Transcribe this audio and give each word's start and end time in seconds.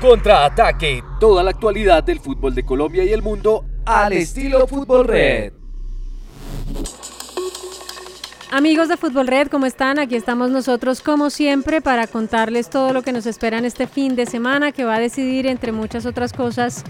Contraataque. 0.00 1.02
Toda 1.18 1.42
la 1.42 1.50
actualidad 1.50 2.04
del 2.04 2.20
fútbol 2.20 2.54
de 2.54 2.64
Colombia 2.64 3.04
y 3.04 3.12
el 3.12 3.22
mundo 3.22 3.64
al 3.84 4.12
estilo 4.12 4.66
Fútbol 4.66 5.08
Red. 5.08 5.52
Amigos 8.50 8.88
de 8.88 8.96
Fútbol 8.96 9.26
Red, 9.26 9.48
¿cómo 9.48 9.66
están? 9.66 9.98
Aquí 9.98 10.14
estamos 10.14 10.50
nosotros 10.50 11.02
como 11.02 11.30
siempre 11.30 11.82
para 11.82 12.06
contarles 12.06 12.70
todo 12.70 12.92
lo 12.92 13.02
que 13.02 13.12
nos 13.12 13.26
espera 13.26 13.58
en 13.58 13.64
este 13.64 13.86
fin 13.86 14.16
de 14.16 14.24
semana 14.24 14.72
que 14.72 14.84
va 14.84 14.94
a 14.94 15.00
decidir 15.00 15.46
entre 15.46 15.72
muchas 15.72 16.06
otras 16.06 16.32
cosas 16.32 16.84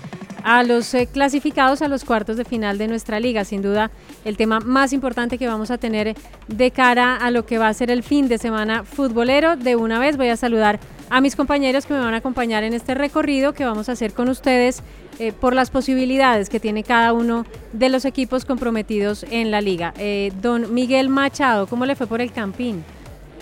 a 0.45 0.63
los 0.63 0.95
eh, 0.95 1.09
clasificados 1.13 1.83
a 1.83 1.89
los 1.89 2.05
cuartos 2.05 2.37
de 2.37 2.45
final 2.45 2.79
de 2.79 2.89
nuestra 2.89 3.21
liga. 3.21 3.45
Sin 3.45 3.63
duda, 3.63 3.91
el 4.25 4.37
tema 4.37 4.61
más 4.61 4.93
importante 4.93 5.37
que 5.37 5.49
vamos 5.49 5.71
a 5.71 5.79
tener 5.79 6.15
de 6.47 6.71
cara 6.71 7.17
a 7.17 7.31
lo 7.31 7.45
que 7.45 7.59
va 7.59 7.69
a 7.69 7.75
ser 7.75 7.91
el 7.91 8.03
fin 8.03 8.29
de 8.29 8.39
semana 8.39 8.85
futbolero. 8.85 9.57
De 9.57 9.77
una 9.77 9.99
vez 9.99 10.17
voy 10.17 10.29
a 10.29 10.37
saludar 10.37 10.79
a 11.11 11.21
mis 11.21 11.37
compañeros 11.37 11.87
que 11.87 11.95
me 11.95 12.01
van 12.01 12.15
a 12.15 12.19
acompañar 12.19 12.65
en 12.65 12.75
este 12.75 12.95
recorrido 12.95 13.53
que 13.53 13.65
vamos 13.65 13.89
a 13.89 13.93
hacer 13.93 14.13
con 14.13 14.29
ustedes 14.29 14.83
eh, 15.19 15.33
por 15.33 15.55
las 15.55 15.71
posibilidades 15.71 16.49
que 16.49 16.61
tiene 16.61 16.85
cada 16.85 17.13
uno 17.13 17.45
de 17.73 17.89
los 17.89 18.05
equipos 18.05 18.45
comprometidos 18.45 19.25
en 19.31 19.51
la 19.51 19.61
liga. 19.61 19.95
Eh, 19.99 20.33
don 20.41 20.73
Miguel 20.75 21.09
Machado, 21.09 21.67
¿cómo 21.67 21.87
le 21.87 21.97
fue 21.97 22.07
por 22.07 22.21
el 22.21 22.33
Campín? 22.33 22.85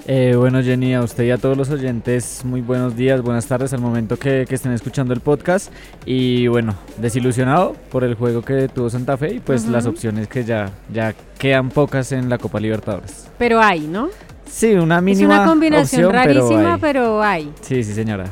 Eh, 0.08 0.34
bueno, 0.36 0.62
Jenny, 0.62 0.95
a 0.95 1.03
usted 1.03 1.25
y 1.25 1.33
a 1.33 1.36
todos 1.36 1.56
los 1.56 1.69
oyentes, 1.69 2.45
muy 2.45 2.61
buenos 2.61 2.95
días, 2.95 3.20
buenas 3.23 3.47
tardes 3.47 3.73
al 3.73 3.80
momento 3.80 4.17
que, 4.17 4.47
estén 4.48 4.70
escuchando 4.70 5.12
el 5.12 5.20
podcast. 5.20 5.73
Y 6.05 6.47
bueno, 6.47 6.77
desilusionado 6.98 7.75
por 7.91 8.05
el 8.05 8.14
juego 8.14 8.42
que 8.42 8.69
tuvo 8.69 8.89
Santa 8.89 9.17
Fe 9.17 9.34
y 9.34 9.41
pues 9.41 9.67
las 9.67 9.86
opciones 9.86 10.28
que 10.28 10.45
ya, 10.45 10.70
ya 10.92 11.12
quedan 11.39 11.70
pocas 11.70 12.12
en 12.12 12.28
la 12.28 12.39
Copa 12.39 12.61
Libertadores. 12.61 13.28
Pero 13.36 13.61
hay, 13.61 13.80
¿no? 13.80 14.11
Sí, 14.48 14.72
una 14.75 15.00
mínima. 15.00 15.34
Es 15.34 15.41
una 15.41 15.48
combinación 15.48 16.12
rarísima, 16.12 16.78
pero 16.78 17.22
hay. 17.22 17.52
Sí, 17.61 17.83
sí, 17.83 17.92
señora. 17.92 18.25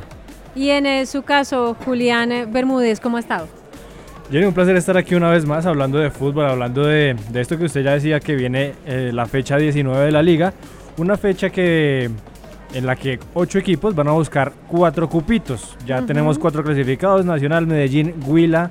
Y 0.54 0.70
en 0.70 0.86
eh, 0.86 1.06
su 1.06 1.22
caso, 1.22 1.76
Julián 1.84 2.30
eh, 2.30 2.46
Bermúdez, 2.46 3.00
¿cómo 3.00 3.16
ha 3.16 3.20
estado? 3.20 3.48
Jenny, 4.30 4.46
un 4.46 4.54
placer 4.54 4.76
estar 4.76 4.96
aquí 4.96 5.14
una 5.14 5.30
vez 5.30 5.44
más 5.44 5.66
hablando 5.66 5.98
de 5.98 6.10
fútbol, 6.10 6.46
hablando 6.46 6.84
de, 6.86 7.16
esto 7.34 7.58
que 7.58 7.64
usted 7.64 7.82
ya 7.82 7.92
decía 7.92 8.20
que 8.20 8.34
viene 8.34 8.74
eh, 8.86 9.10
la 9.12 9.26
fecha 9.26 9.56
19 9.56 10.06
de 10.06 10.12
la 10.12 10.22
liga. 10.22 10.54
Una 10.96 11.16
fecha 11.16 11.50
que 11.50 12.10
en 12.72 12.86
la 12.86 12.96
que 12.96 13.18
ocho 13.34 13.58
equipos 13.58 13.94
van 13.94 14.08
a 14.08 14.12
buscar 14.12 14.52
cuatro 14.68 15.08
cupitos. 15.08 15.76
Ya 15.86 16.02
tenemos 16.02 16.38
cuatro 16.38 16.62
clasificados, 16.62 17.24
Nacional, 17.24 17.66
Medellín, 17.66 18.14
Huila 18.26 18.70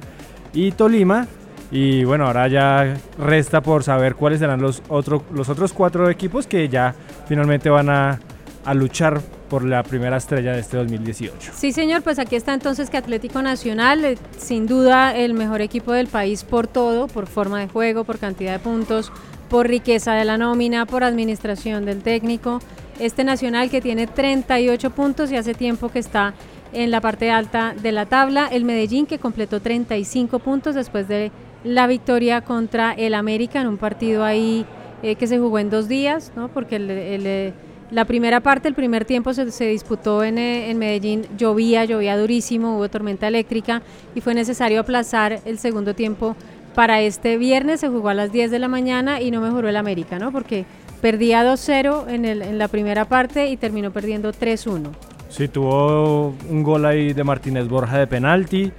y 0.53 0.71
Tolima. 0.71 1.27
Y 1.73 2.03
bueno, 2.03 2.27
ahora 2.27 2.47
ya 2.47 2.93
resta 3.17 3.61
por 3.61 3.83
saber 3.83 4.13
cuáles 4.13 4.39
serán 4.39 4.61
los, 4.61 4.83
los 4.89 5.49
otros 5.49 5.73
cuatro 5.73 6.07
equipos 6.07 6.45
que 6.45 6.69
ya 6.69 6.93
finalmente 7.27 7.67
van 7.67 7.89
a, 7.89 8.19
a 8.63 8.73
luchar 8.75 9.19
por 9.49 9.65
la 9.65 9.81
primera 9.81 10.17
estrella 10.17 10.53
de 10.53 10.59
este 10.59 10.77
2018. 10.77 11.51
Sí, 11.55 11.71
señor, 11.71 12.03
pues 12.03 12.19
aquí 12.19 12.35
está 12.35 12.53
entonces 12.53 12.91
que 12.91 12.97
Atlético 12.97 13.41
Nacional, 13.41 14.05
eh, 14.05 14.19
sin 14.37 14.67
duda 14.67 15.17
el 15.17 15.33
mejor 15.33 15.61
equipo 15.61 15.93
del 15.93 16.05
país 16.05 16.43
por 16.43 16.67
todo, 16.67 17.07
por 17.07 17.25
forma 17.25 17.59
de 17.59 17.67
juego, 17.67 18.03
por 18.03 18.19
cantidad 18.19 18.51
de 18.51 18.59
puntos, 18.59 19.11
por 19.49 19.67
riqueza 19.67 20.13
de 20.13 20.25
la 20.25 20.37
nómina, 20.37 20.85
por 20.85 21.03
administración 21.03 21.85
del 21.85 22.03
técnico. 22.03 22.59
Este 22.99 23.23
Nacional 23.23 23.71
que 23.71 23.81
tiene 23.81 24.05
38 24.05 24.91
puntos 24.91 25.31
y 25.31 25.37
hace 25.37 25.55
tiempo 25.55 25.89
que 25.89 25.97
está 25.97 26.35
en 26.71 26.91
la 26.91 27.01
parte 27.01 27.31
alta 27.31 27.73
de 27.81 27.91
la 27.91 28.05
tabla. 28.05 28.47
El 28.47 28.63
Medellín 28.63 29.07
que 29.07 29.17
completó 29.17 29.59
35 29.59 30.37
puntos 30.37 30.75
después 30.75 31.07
de 31.07 31.31
la 31.63 31.87
victoria 31.87 32.41
contra 32.41 32.93
el 32.93 33.13
América 33.13 33.61
en 33.61 33.67
un 33.67 33.77
partido 33.77 34.23
ahí 34.23 34.65
eh, 35.01 35.15
que 35.15 35.27
se 35.27 35.39
jugó 35.39 35.59
en 35.59 35.69
dos 35.69 35.87
días, 35.87 36.31
¿no? 36.35 36.47
porque 36.49 36.77
el, 36.77 36.89
el 36.89 37.53
la 37.93 38.05
primera 38.05 38.39
parte, 38.39 38.67
el 38.67 38.73
primer 38.73 39.05
tiempo 39.05 39.35
se, 39.35 39.65
disputó 39.67 40.23
en, 40.23 40.39
eh, 40.39 40.71
en, 40.71 40.79
Medellín, 40.79 41.27
llovía, 41.37 41.85
llovía 41.85 42.17
durísimo, 42.17 42.75
hubo 42.75 42.89
tormenta 42.89 43.27
eléctrica 43.27 43.83
y 44.15 44.21
fue 44.21 44.33
necesario 44.33 44.79
aplazar 44.79 45.41
el 45.45 45.59
segundo 45.59 45.93
tiempo 45.93 46.35
para 46.73 47.01
este 47.01 47.37
viernes. 47.37 47.81
Se 47.81 47.89
jugó 47.89 48.09
a 48.09 48.15
las 48.15 48.31
10 48.31 48.49
de 48.49 48.57
la 48.57 48.67
mañana 48.67 49.21
y 49.21 49.29
no 49.29 49.41
mejoró 49.41 49.69
el 49.69 49.75
América, 49.77 50.17
¿no? 50.17 50.31
Porque 50.31 50.65
perdía 51.01 51.43
2-0 51.43 52.09
en, 52.09 52.25
en 52.25 52.57
la 52.57 52.67
primera 52.67 53.05
parte 53.05 53.49
y 53.49 53.57
terminó 53.57 53.91
perdiendo 53.91 54.31
3-1. 54.31 54.89
Sí, 55.29 55.47
tuvo 55.47 56.33
un 56.49 56.63
gol 56.63 56.85
ahí 56.85 57.13
de 57.13 57.23
Martínez 57.23 57.67
Borja 57.67 57.99
de 57.99 58.07
penalti 58.07 58.71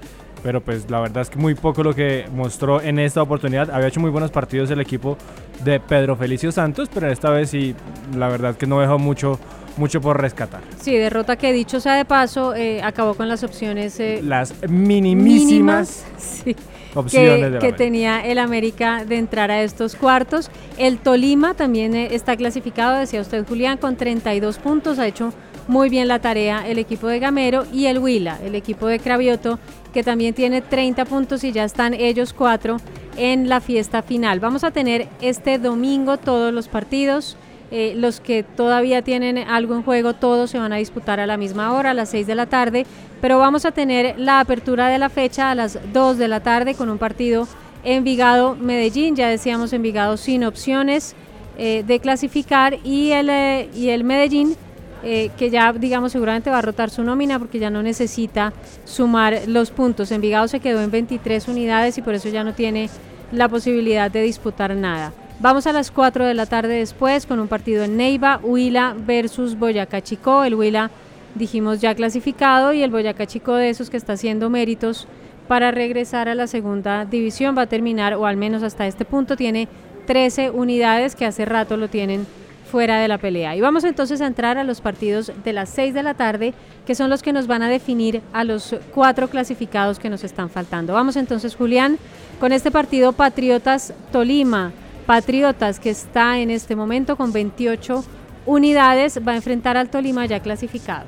pero 0.45 0.61
pues 0.61 0.91
la 0.91 1.01
verdad 1.01 1.23
es 1.23 1.31
que 1.31 1.39
muy 1.39 1.55
poco 1.55 1.83
lo 1.83 1.95
que 1.95 2.27
mostró 2.33 2.83
en 2.83 2.99
esta 2.99 3.23
oportunidad. 3.23 3.71
Había 3.71 3.89
hecho 3.89 3.99
muy 3.99 4.11
buenos 4.11 4.31
partidos 4.31 4.71
el 4.71 4.81
equipo 4.81 5.17
de 5.65 5.81
Pedro 5.81 6.17
Felicio 6.17 6.53
Santos, 6.53 6.91
pero 6.93 7.11
esta 7.11 7.31
vez 7.31 7.49
sí, 7.49 7.75
la 8.15 8.29
verdad 8.29 8.55
que 8.55 8.67
no 8.67 8.79
dejó 8.79 8.99
mucho 8.99 9.41
mucho 9.77 10.01
por 10.01 10.21
rescatar. 10.21 10.61
Sí, 10.81 10.95
derrota 10.97 11.37
que 11.37 11.53
dicho 11.53 11.81
sea 11.81 11.95
de 11.95 12.05
paso, 12.05 12.55
eh, 12.55 12.83
acabó 12.83 13.15
con 13.15 13.27
las 13.27 13.43
opciones. 13.43 13.99
Eh, 13.99 14.21
las 14.23 14.55
minimísimas 14.69 16.05
opciones 16.95 17.59
que, 17.59 17.73
tenía 17.73 18.21
el 18.21 18.39
América 18.39 19.05
de 19.05 19.17
entrar 19.17 19.51
a 19.51 19.63
estos 19.63 19.97
cuartos. 19.97 20.51
El 20.77 20.99
Tolima 20.99 21.55
también 21.55 21.95
eh, 21.97 22.09
está 22.13 22.37
clasificado, 22.37 22.99
decía 22.99 23.21
usted 23.21 23.47
Julián, 23.49 23.79
con 23.79 23.97
32 23.97 24.59
puntos, 24.59 24.99
ha 24.99 25.07
hecho 25.07 25.33
muy 25.69 25.89
bien 25.89 26.09
la 26.09 26.19
tarea 26.19 26.69
el 26.69 26.79
equipo 26.79 27.07
de 27.07 27.19
Gamero 27.19 27.65
y 27.73 27.87
el 27.87 27.99
Huila, 27.99 28.39
el 28.45 28.55
equipo 28.55 28.87
de 28.87 28.99
Cravioto, 28.99 29.59
que 29.93 30.03
también 30.03 30.35
tiene 30.35 30.61
30 30.61 31.05
puntos 31.05 31.45
y 31.45 31.53
ya 31.53 31.65
están 31.65 31.95
ellos 31.95 32.33
cuatro 32.33 32.79
en 33.17 33.49
la 33.49 33.61
fiesta 33.61 34.03
final. 34.03 34.41
Vamos 34.41 34.65
a 34.65 34.71
tener 34.71 35.09
este 35.21 35.59
domingo 35.59 36.17
todos 36.17 36.53
los 36.53 36.69
partidos. 36.69 37.37
Eh, 37.71 37.95
los 37.97 38.21
que 38.21 38.43
todavía 38.43 39.03
tienen 39.03 39.39
algo 39.39 39.75
en 39.75 39.83
juego, 39.83 40.15
todos 40.15 40.51
se 40.51 40.59
van 40.59 40.73
a 40.73 40.77
disputar 40.77 41.19
a 41.19 41.27
la 41.27 41.37
misma 41.37 41.73
hora, 41.73 41.91
a 41.91 41.95
las 41.95 42.11
6 42.11 42.27
de 42.27 42.35
la 42.35 42.47
tarde, 42.47 42.87
pero 43.21 43.39
vamos 43.39 43.65
a 43.65 43.73
tener 43.73 44.19
la 44.19 44.39
apertura 44.39 44.89
de 44.89 44.99
la 44.99 45.09
fecha 45.09 45.51
a 45.51 45.55
las 45.55 45.79
2 45.93 46.19
de 46.19 46.29
la 46.29 46.41
tarde 46.41 46.75
con 46.75 46.89
un 46.89 46.99
partido 46.99 47.49
Envigado-Medellín, 47.83 49.17
ya 49.17 49.29
decíamos 49.29 49.73
Envigado 49.73 50.17
sin 50.17 50.45
opciones 50.45 51.17
eh, 51.57 51.85
de 51.87 52.01
clasificar 52.01 52.79
y 52.85 53.13
el, 53.13 53.29
eh, 53.31 53.69
y 53.75 53.91
el 53.91 54.05
Medellín 54.05 54.57
eh, 55.05 55.31
que 55.37 55.51
ya, 55.51 55.73
digamos, 55.73 56.13
seguramente 56.13 56.51
va 56.51 56.59
a 56.59 56.63
rotar 56.63 56.91
su 56.91 57.05
nómina 57.05 57.39
porque 57.39 57.59
ya 57.59 57.71
no 57.71 57.83
necesita 57.83 58.53
sumar 58.85 59.43
los 59.47 59.71
puntos. 59.71 60.11
Envigado 60.11 60.49
se 60.49 60.61
quedó 60.61 60.81
en 60.81 60.91
23 60.91 61.49
unidades 61.49 61.99
y 61.99 62.03
por 62.03 62.15
eso 62.15 62.29
ya 62.29 62.43
no 62.43 62.55
tiene 62.55 62.89
la 63.31 63.49
posibilidad 63.49 64.11
de 64.11 64.23
disputar 64.23 64.75
nada. 64.75 65.13
Vamos 65.41 65.67
a 65.67 65.73
las 65.73 65.91
4 65.91 66.27
de 66.27 66.35
la 66.35 66.47
tarde 66.47 66.79
después 66.79 67.27
con 67.27 67.41
un 67.41 67.49
partido 67.49 67.85
en 67.85 67.97
Neiva, 67.97 68.41
Huila 68.43 68.95
versus 68.97 69.59
Boyacá 69.59 70.01
Chico. 70.01 70.45
El 70.45 70.55
Huila, 70.55 70.91
dijimos, 71.35 71.81
ya 71.81 71.95
clasificado 71.95 72.73
y 72.73 72.83
el 72.83 72.91
Boyacá 72.91 73.27
Chico 73.27 73.55
de 73.55 73.69
esos 73.69 73.91
que 73.91 73.97
está 73.97 74.15
haciendo 74.15 74.49
méritos 74.49 75.07
para 75.49 75.71
regresar 75.71 76.29
a 76.29 76.35
la 76.35 76.47
segunda 76.47 77.05
división 77.05 77.57
va 77.57 77.63
a 77.63 77.67
terminar, 77.67 78.15
o 78.15 78.27
al 78.27 78.37
menos 78.37 78.63
hasta 78.63 78.87
este 78.87 79.05
punto, 79.05 79.37
tiene 79.37 79.69
13 80.07 80.51
unidades 80.51 81.15
que 81.15 81.27
hace 81.27 81.45
rato 81.45 81.77
lo 81.77 81.89
tienen 81.89 82.27
fuera 82.75 82.99
de 82.99 83.07
la 83.07 83.19
pelea. 83.19 83.55
Y 83.55 83.61
vamos 83.61 83.85
entonces 83.85 84.21
a 84.21 84.27
entrar 84.27 84.59
a 84.59 84.65
los 84.65 84.81
partidos 84.81 85.31
de 85.45 85.53
las 85.53 85.69
6 85.69 85.95
de 85.95 86.03
la 86.03 86.15
tarde, 86.15 86.55
que 86.85 86.97
son 86.97 87.09
los 87.09 87.23
que 87.23 87.33
nos 87.33 87.47
van 87.47 87.63
a 87.63 87.69
definir 87.69 88.21
a 88.33 88.43
los 88.43 88.75
cuatro 88.93 89.31
clasificados 89.31 90.01
que 90.01 90.11
nos 90.11 90.25
están 90.25 90.51
faltando. 90.51 90.93
Vamos 90.93 91.15
entonces, 91.15 91.55
Julián, 91.55 91.99
con 92.41 92.51
este 92.51 92.73
partido 92.73 93.13
Patriotas 93.13 93.95
Tolima. 94.11 94.73
Patriotas 95.07 95.79
que 95.79 95.91
está 95.91 96.41
en 96.41 96.51
este 96.51 96.75
momento 96.75 97.15
con 97.15 97.33
28 97.33 98.05
unidades, 98.45 99.21
va 99.25 99.31
a 99.31 99.37
enfrentar 99.37 99.77
al 99.77 99.89
Tolima 99.89 100.27
ya 100.27 100.41
clasificado. 100.41 101.07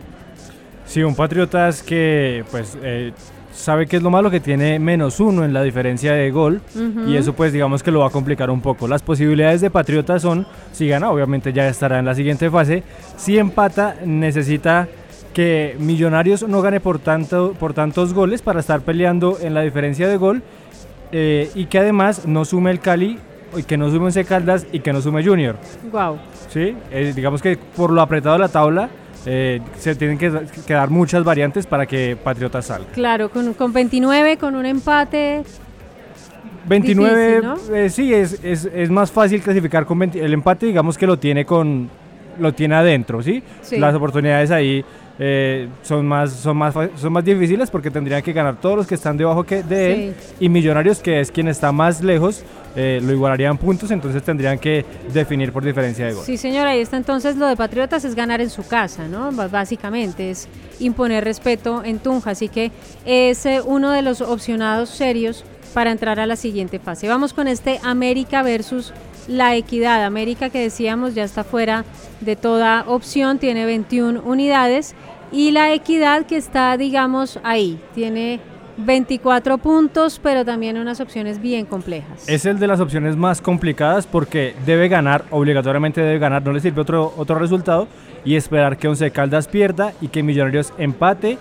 Sí, 0.86 1.02
un 1.02 1.16
Patriotas 1.16 1.82
que 1.82 2.44
pues 2.52 2.78
eh, 2.80 3.12
sabe 3.56 3.86
que 3.86 3.96
es 3.96 4.02
lo 4.02 4.10
malo 4.10 4.30
que 4.30 4.38
tiene 4.40 4.78
menos 4.78 5.18
uno 5.18 5.44
en 5.44 5.52
la 5.52 5.62
diferencia 5.62 6.12
de 6.12 6.30
gol 6.30 6.60
y 7.06 7.16
eso 7.16 7.32
pues 7.32 7.52
digamos 7.52 7.82
que 7.82 7.90
lo 7.90 8.00
va 8.00 8.08
a 8.08 8.10
complicar 8.10 8.50
un 8.50 8.60
poco. 8.60 8.86
Las 8.86 9.02
posibilidades 9.02 9.60
de 9.60 9.70
Patriota 9.70 10.18
son, 10.18 10.46
si 10.72 10.86
gana 10.88 11.10
obviamente 11.10 11.52
ya 11.52 11.66
estará 11.68 11.98
en 11.98 12.04
la 12.04 12.14
siguiente 12.14 12.50
fase, 12.50 12.82
si 13.16 13.38
empata 13.38 13.96
necesita 14.04 14.88
que 15.32 15.76
Millonarios 15.78 16.46
no 16.48 16.62
gane 16.62 16.80
por, 16.80 16.98
tanto, 16.98 17.54
por 17.58 17.74
tantos 17.74 18.14
goles 18.14 18.42
para 18.42 18.60
estar 18.60 18.82
peleando 18.82 19.38
en 19.40 19.54
la 19.54 19.62
diferencia 19.62 20.08
de 20.08 20.16
gol 20.16 20.42
eh, 21.12 21.50
y 21.54 21.66
que 21.66 21.78
además 21.78 22.26
no 22.26 22.44
sume 22.44 22.70
el 22.70 22.80
Cali 22.80 23.18
y 23.56 23.62
que 23.62 23.76
no 23.76 23.90
sume 23.90 24.06
Once 24.06 24.24
Caldas 24.24 24.66
y 24.72 24.80
que 24.80 24.92
no 24.92 25.00
sume 25.00 25.24
Junior. 25.24 25.56
Wow. 25.90 26.18
Sí, 26.48 26.76
eh, 26.90 27.12
digamos 27.14 27.42
que 27.42 27.58
por 27.76 27.90
lo 27.90 28.00
apretado 28.00 28.34
de 28.34 28.40
la 28.40 28.48
tabla 28.48 28.88
eh, 29.26 29.60
se 29.78 29.94
tienen 29.96 30.16
que, 30.16 30.30
que 30.66 30.72
dar 30.72 30.88
muchas 30.88 31.24
variantes 31.24 31.66
para 31.66 31.84
que 31.84 32.16
Patriotas 32.16 32.66
salga. 32.66 32.90
Claro, 32.92 33.28
con, 33.28 33.54
con 33.54 33.72
29, 33.72 34.36
con 34.36 34.54
un 34.54 34.64
empate. 34.64 35.42
29, 36.68 37.40
Difícil, 37.40 37.74
eh, 37.74 37.90
sí, 37.90 38.14
es, 38.14 38.40
es, 38.42 38.64
es 38.72 38.90
más 38.90 39.10
fácil 39.10 39.40
clasificar 39.42 39.84
con 39.84 39.98
20 39.98 40.24
el 40.24 40.32
empate, 40.32 40.66
digamos 40.66 40.96
que 40.96 41.06
lo 41.06 41.18
tiene 41.18 41.44
con 41.44 41.88
lo 42.38 42.52
tiene 42.52 42.74
adentro, 42.74 43.22
¿sí? 43.22 43.42
Sí. 43.62 43.78
Las 43.78 43.94
oportunidades 43.94 44.50
ahí 44.50 44.84
eh, 45.18 45.68
son 45.82 46.06
más 46.06 46.32
son 46.32 46.56
más 46.56 46.74
son 46.74 47.12
más 47.12 47.24
difíciles 47.24 47.70
porque 47.70 47.90
tendrían 47.90 48.22
que 48.22 48.32
ganar 48.32 48.60
todos 48.60 48.76
los 48.76 48.86
que 48.86 48.94
están 48.94 49.16
debajo 49.16 49.44
que 49.44 49.62
de 49.62 49.92
él 50.08 50.14
y 50.40 50.48
Millonarios 50.48 50.98
que 50.98 51.20
es 51.20 51.30
quien 51.30 51.48
está 51.48 51.72
más 51.72 52.02
lejos 52.02 52.44
eh, 52.78 53.00
lo 53.02 53.10
igualarían 53.10 53.56
puntos, 53.56 53.90
entonces 53.90 54.22
tendrían 54.22 54.58
que 54.58 54.84
definir 55.10 55.50
por 55.50 55.64
diferencia 55.64 56.04
de 56.04 56.12
gol. 56.12 56.22
Sí, 56.26 56.36
señora, 56.36 56.70
ahí 56.70 56.80
está 56.80 56.98
entonces 56.98 57.36
lo 57.36 57.46
de 57.46 57.56
Patriotas 57.56 58.04
es 58.04 58.14
ganar 58.14 58.42
en 58.42 58.50
su 58.50 58.66
casa, 58.66 59.08
¿no? 59.08 59.32
Básicamente 59.32 60.30
es 60.30 60.46
imponer 60.78 61.24
respeto 61.24 61.82
en 61.82 61.98
Tunja, 62.00 62.32
así 62.32 62.50
que 62.50 62.70
es 63.06 63.46
eh, 63.46 63.62
uno 63.64 63.92
de 63.92 64.02
los 64.02 64.20
opcionados 64.20 64.90
serios 64.90 65.42
para 65.72 65.90
entrar 65.90 66.20
a 66.20 66.26
la 66.26 66.36
siguiente 66.36 66.78
fase. 66.78 67.08
Vamos 67.08 67.32
con 67.32 67.48
este 67.48 67.80
América 67.82 68.42
versus 68.42 68.92
la 69.28 69.56
Equidad. 69.56 70.04
América 70.04 70.50
que 70.50 70.60
decíamos 70.60 71.14
ya 71.14 71.24
está 71.24 71.44
fuera 71.44 71.84
de 72.20 72.36
toda 72.36 72.84
opción, 72.86 73.38
tiene 73.38 73.64
21 73.66 74.22
unidades 74.24 74.94
y 75.32 75.50
la 75.50 75.72
Equidad 75.72 76.26
que 76.26 76.36
está, 76.36 76.76
digamos, 76.76 77.38
ahí, 77.42 77.80
tiene 77.94 78.40
24 78.78 79.58
puntos, 79.58 80.20
pero 80.22 80.44
también 80.44 80.76
unas 80.76 81.00
opciones 81.00 81.40
bien 81.40 81.64
complejas. 81.66 82.28
Es 82.28 82.44
el 82.44 82.58
de 82.58 82.66
las 82.66 82.78
opciones 82.80 83.16
más 83.16 83.40
complicadas 83.40 84.06
porque 84.06 84.54
debe 84.66 84.88
ganar, 84.88 85.24
obligatoriamente 85.30 86.00
debe 86.02 86.18
ganar, 86.18 86.44
no 86.44 86.52
le 86.52 86.60
sirve 86.60 86.82
otro, 86.82 87.12
otro 87.16 87.38
resultado 87.38 87.88
y 88.24 88.36
esperar 88.36 88.76
que 88.76 88.86
Once 88.88 89.10
Caldas 89.10 89.48
pierda 89.48 89.92
y 90.00 90.08
que 90.08 90.22
Millonarios 90.22 90.72
empate 90.78 91.38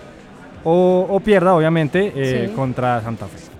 o, 0.64 1.06
o 1.08 1.20
pierda, 1.20 1.54
obviamente, 1.54 2.12
eh, 2.16 2.46
Sí. 2.48 2.54
contra 2.54 3.00
Santa 3.02 3.26
Fe. 3.26 3.55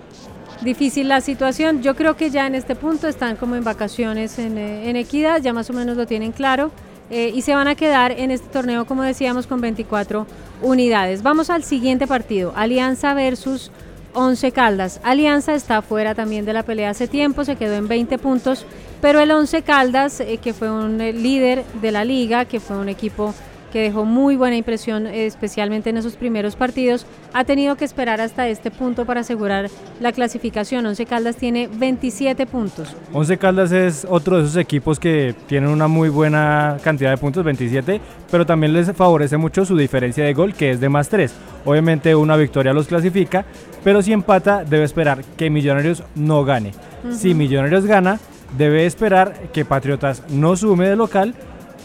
Difícil 0.61 1.07
la 1.07 1.21
situación. 1.21 1.81
Yo 1.83 1.95
creo 1.95 2.15
que 2.17 2.29
ya 2.29 2.47
en 2.47 2.55
este 2.55 2.75
punto 2.75 3.07
están 3.07 3.35
como 3.35 3.55
en 3.55 3.63
vacaciones 3.63 4.39
en, 4.39 4.57
eh, 4.57 4.89
en 4.89 4.95
Equidad, 4.95 5.41
ya 5.41 5.53
más 5.53 5.69
o 5.69 5.73
menos 5.73 5.97
lo 5.97 6.07
tienen 6.07 6.31
claro. 6.31 6.71
eh, 7.09 7.31
y 7.33 7.41
se 7.41 7.55
van 7.55 7.67
a 7.67 7.75
quedar 7.75 8.11
en 8.11 8.31
este 8.31 8.47
torneo, 8.49 8.85
como 8.85 9.01
decíamos, 9.03 9.47
con 9.47 9.61
24 9.61 10.27
unidades. 10.61 11.23
Vamos 11.23 11.49
al 11.49 11.63
siguiente 11.63 12.05
partido, 12.05 12.51
Alianza 12.55 13.13
versus 13.13 13.71
Once 14.13 14.51
Caldas. 14.51 14.99
Alianza 15.03 15.53
está 15.53 15.81
fuera 15.81 16.15
también 16.15 16.43
de 16.43 16.53
la 16.53 16.63
pelea 16.63 16.89
hace 16.89 17.07
tiempo, 17.07 17.45
se 17.45 17.55
quedó 17.55 17.75
en 17.75 17.87
20 17.87 18.17
puntos, 18.17 18.65
pero 18.99 19.21
el 19.21 19.31
Once 19.31 19.61
Caldas, 19.61 20.19
eh, 20.19 20.39
que 20.41 20.53
fue 20.53 20.69
un 20.69 20.97
líder 20.97 21.63
de 21.81 21.91
la 21.91 22.03
liga, 22.03 22.45
que 22.45 22.59
fue 22.59 22.77
un 22.77 22.89
equipo 22.89 23.33
que 23.71 23.81
dejó 23.81 24.05
muy 24.05 24.35
buena 24.35 24.55
impresión, 24.55 25.07
especialmente 25.07 25.89
en 25.89 25.97
esos 25.97 26.15
primeros 26.15 26.55
partidos, 26.55 27.05
ha 27.33 27.43
tenido 27.43 27.75
que 27.75 27.85
esperar 27.85 28.21
hasta 28.21 28.47
este 28.47 28.71
punto 28.71 29.05
para 29.05 29.21
asegurar 29.21 29.69
la 29.99 30.11
clasificación. 30.11 30.85
Once 30.85 31.05
Caldas 31.05 31.35
tiene 31.35 31.67
27 31.67 32.45
puntos. 32.45 32.95
Once 33.13 33.37
Caldas 33.37 33.71
es 33.71 34.05
otro 34.09 34.37
de 34.37 34.43
esos 34.43 34.57
equipos 34.57 34.99
que 34.99 35.35
tienen 35.47 35.69
una 35.69 35.87
muy 35.87 36.09
buena 36.09 36.77
cantidad 36.83 37.11
de 37.11 37.17
puntos, 37.17 37.43
27, 37.43 38.01
pero 38.31 38.45
también 38.45 38.73
les 38.73 38.91
favorece 38.93 39.37
mucho 39.37 39.65
su 39.65 39.75
diferencia 39.75 40.23
de 40.23 40.33
gol, 40.33 40.53
que 40.53 40.71
es 40.71 40.79
de 40.79 40.89
más 40.89 41.09
3. 41.09 41.33
Obviamente 41.65 42.15
una 42.15 42.37
victoria 42.37 42.73
los 42.73 42.87
clasifica, 42.87 43.45
pero 43.83 44.01
si 44.01 44.13
empata 44.13 44.63
debe 44.63 44.85
esperar 44.85 45.23
que 45.35 45.49
Millonarios 45.49 46.03
no 46.15 46.43
gane. 46.45 46.71
Si 47.11 47.33
Millonarios 47.33 47.85
gana, 47.85 48.19
debe 48.57 48.85
esperar 48.85 49.33
que 49.53 49.65
Patriotas 49.65 50.23
no 50.29 50.55
sume 50.55 50.87
de 50.87 50.95
local 50.95 51.33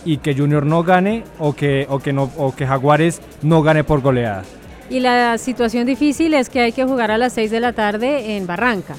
y 0.05 0.19
que 0.19 0.35
Junior 0.35 0.67
no 0.67 0.83
gane 0.83 1.25
o 1.39 1.55
que, 1.55 1.87
o 1.89 1.99
que, 1.99 2.13
no, 2.13 2.31
o 2.37 2.55
que 2.55 2.67
Jaguares 2.67 3.21
no 3.43 3.63
gane 3.63 3.85
por 3.85 4.01
goleada. 4.01 4.43
Y 4.91 5.01
la 5.01 5.39
situación 5.39 5.87
difícil 5.87 6.35
es 6.35 6.49
que 6.51 6.61
hay 6.61 6.73
que 6.73 6.85
jugar 6.85 7.11
a 7.11 7.19
las 7.19 7.33
6 7.35 7.51
de 7.51 7.61
la 7.61 7.73
tarde 7.73 8.37
en 8.37 8.47
Barranca. 8.47 8.95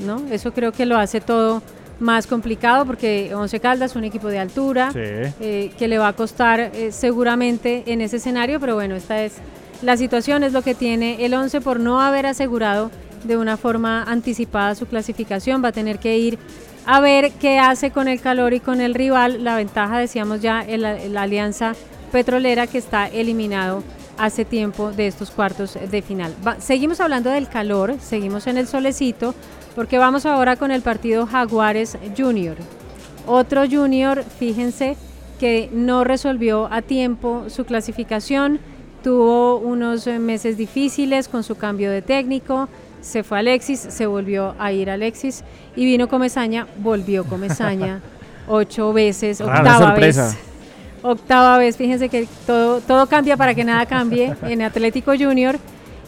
¿no? 0.00 0.20
Eso 0.30 0.52
creo 0.52 0.72
que 0.72 0.86
lo 0.86 0.96
hace 0.98 1.20
todo 1.20 1.62
más 2.00 2.26
complicado 2.26 2.84
porque 2.86 3.32
Once 3.34 3.60
Caldas 3.60 3.92
es 3.92 3.96
un 3.96 4.02
equipo 4.04 4.26
de 4.28 4.40
altura 4.40 4.90
Sí. 4.92 4.98
eh, 4.98 5.70
que 5.78 5.86
le 5.86 5.98
va 5.98 6.08
a 6.08 6.12
costar 6.14 6.58
eh, 6.58 6.90
seguramente 6.90 7.84
en 7.86 8.00
ese 8.00 8.16
escenario, 8.16 8.58
pero 8.58 8.74
bueno, 8.74 8.96
esta 8.96 9.22
es 9.22 9.34
la 9.82 9.96
situación, 9.96 10.42
es 10.42 10.52
lo 10.52 10.62
que 10.62 10.74
tiene 10.74 11.24
el 11.24 11.34
11 11.34 11.60
por 11.60 11.78
no 11.78 12.00
haber 12.00 12.26
asegurado 12.26 12.90
de 13.22 13.36
una 13.36 13.56
forma 13.56 14.02
anticipada 14.02 14.74
su 14.74 14.86
clasificación, 14.86 15.62
va 15.62 15.68
a 15.68 15.72
tener 15.72 16.00
que 16.00 16.18
ir 16.18 16.38
a 16.86 17.00
ver 17.00 17.32
qué 17.32 17.58
hace 17.58 17.90
con 17.90 18.08
el 18.08 18.20
calor 18.20 18.54
y 18.54 18.60
con 18.60 18.80
el 18.80 18.94
rival. 18.94 19.44
La 19.44 19.56
ventaja, 19.56 19.98
decíamos 19.98 20.40
ya, 20.40 20.64
la, 20.64 21.22
alianza 21.22 21.74
petrolera 22.10 22.66
que 22.66 22.78
está 22.78 23.06
eliminado 23.06 23.82
hace 24.18 24.44
tiempo 24.44 24.92
de 24.92 25.06
estos 25.06 25.30
cuartos 25.30 25.78
de 25.90 26.02
final. 26.02 26.34
Seguimos 26.58 27.00
hablando 27.00 27.30
del 27.30 27.48
calor, 27.48 27.96
seguimos 28.00 28.46
en 28.46 28.58
el 28.58 28.66
solecito, 28.66 29.34
porque 29.74 29.98
vamos 29.98 30.26
ahora 30.26 30.56
con 30.56 30.70
el 30.70 30.82
partido 30.82 31.26
Jaguares 31.26 31.96
Junior. 32.16 32.56
Otro 33.26 33.62
Junior, 33.68 34.24
fíjense, 34.38 34.96
que 35.40 35.70
no 35.72 36.04
resolvió 36.04 36.68
a 36.70 36.82
tiempo 36.82 37.44
su 37.48 37.64
clasificación, 37.64 38.60
tuvo 39.02 39.56
unos 39.58 40.06
meses 40.06 40.56
difíciles 40.56 41.28
con 41.28 41.42
su 41.42 41.56
cambio 41.56 41.90
de 41.90 42.02
técnico, 42.02 42.68
se 43.02 43.22
fue 43.22 43.40
Alexis, 43.40 43.80
se 43.80 44.06
volvió 44.06 44.54
a 44.58 44.72
ir 44.72 44.88
Alexis 44.88 45.44
y 45.76 45.84
vino 45.84 46.08
Comesaña, 46.08 46.66
volvió 46.78 47.24
Comesaña 47.24 48.00
ocho 48.48 48.92
veces, 48.92 49.40
Rara 49.40 49.60
octava 49.60 49.94
vez. 49.94 50.36
Octava 51.02 51.58
vez, 51.58 51.76
fíjense 51.76 52.08
que 52.08 52.28
todo, 52.46 52.80
todo 52.80 53.06
cambia 53.08 53.36
para 53.36 53.54
que 53.54 53.64
nada 53.64 53.84
cambie 53.86 54.34
en 54.42 54.62
Atlético 54.62 55.12
Junior. 55.18 55.58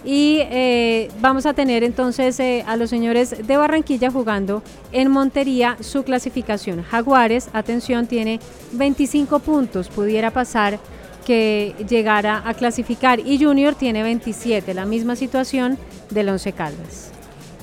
Y 0.06 0.40
eh, 0.50 1.10
vamos 1.20 1.46
a 1.46 1.54
tener 1.54 1.82
entonces 1.82 2.38
eh, 2.38 2.62
a 2.66 2.76
los 2.76 2.90
señores 2.90 3.46
de 3.46 3.56
Barranquilla 3.56 4.10
jugando 4.10 4.62
en 4.92 5.10
Montería 5.10 5.78
su 5.80 6.04
clasificación. 6.04 6.82
Jaguares, 6.82 7.48
atención, 7.54 8.06
tiene 8.06 8.38
25 8.72 9.38
puntos, 9.38 9.88
pudiera 9.88 10.30
pasar 10.30 10.78
que 11.24 11.74
llegara 11.88 12.42
a 12.46 12.54
clasificar. 12.54 13.20
Y 13.20 13.42
Junior 13.42 13.74
tiene 13.74 14.02
27, 14.02 14.74
la 14.74 14.84
misma 14.84 15.16
situación 15.16 15.78
del 16.10 16.28
Once 16.28 16.52
Caldas. 16.52 17.12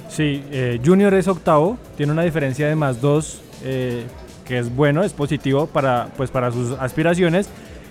Sí, 0.10 0.44
eh, 0.52 0.80
Junior 0.84 1.14
es 1.14 1.28
octavo, 1.28 1.78
tiene 1.96 2.12
una 2.12 2.24
diferencia 2.24 2.68
de 2.68 2.76
más 2.76 3.00
dos, 3.00 3.42
eh, 3.64 4.04
que 4.46 4.60
es 4.60 4.76
bueno, 4.76 5.04
es 5.04 5.14
positivo 5.14 5.68
para, 5.68 6.10
pues, 6.18 6.30
para 6.30 6.52
sus 6.52 6.72
aspiraciones. 6.80 7.50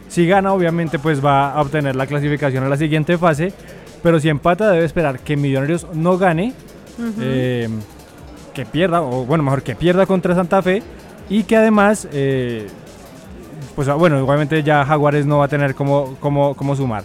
Si 0.09 0.27
gana, 0.27 0.53
obviamente, 0.53 0.99
pues 0.99 1.25
va 1.25 1.53
a 1.53 1.63
obtener 1.63 1.97
la 1.97 2.07
clasificación 2.07 2.65
a 2.65 2.69
la 2.69 2.77
siguiente 2.77 3.17
fase, 3.17 3.53
pero 4.03 4.21
si 4.21 4.29
empata, 4.29 4.71
debe 4.71 4.85
esperar 4.85 5.21
que 5.21 5.37
Millonarios 5.37 5.87
no 5.95 6.19
gane, 6.19 6.53
eh, 7.21 7.69
que 8.53 8.67
pierda, 8.67 9.03
o 9.03 9.25
bueno, 9.25 9.45
mejor 9.45 9.63
que 9.63 9.75
pierda 9.75 10.07
contra 10.07 10.35
Santa 10.35 10.61
Fe, 10.63 10.83
y 11.29 11.45
que 11.45 11.57
además, 11.57 12.09
eh, 12.13 12.67
pues 13.77 13.89
bueno, 13.97 14.19
obviamente 14.25 14.63
ya 14.63 14.85
Jaguares 14.85 15.27
no 15.27 15.39
va 15.39 15.45
a 15.47 15.49
tener 15.49 15.75
como, 15.75 16.17
como, 16.21 16.55
como 16.55 16.75
sumar. 16.77 17.05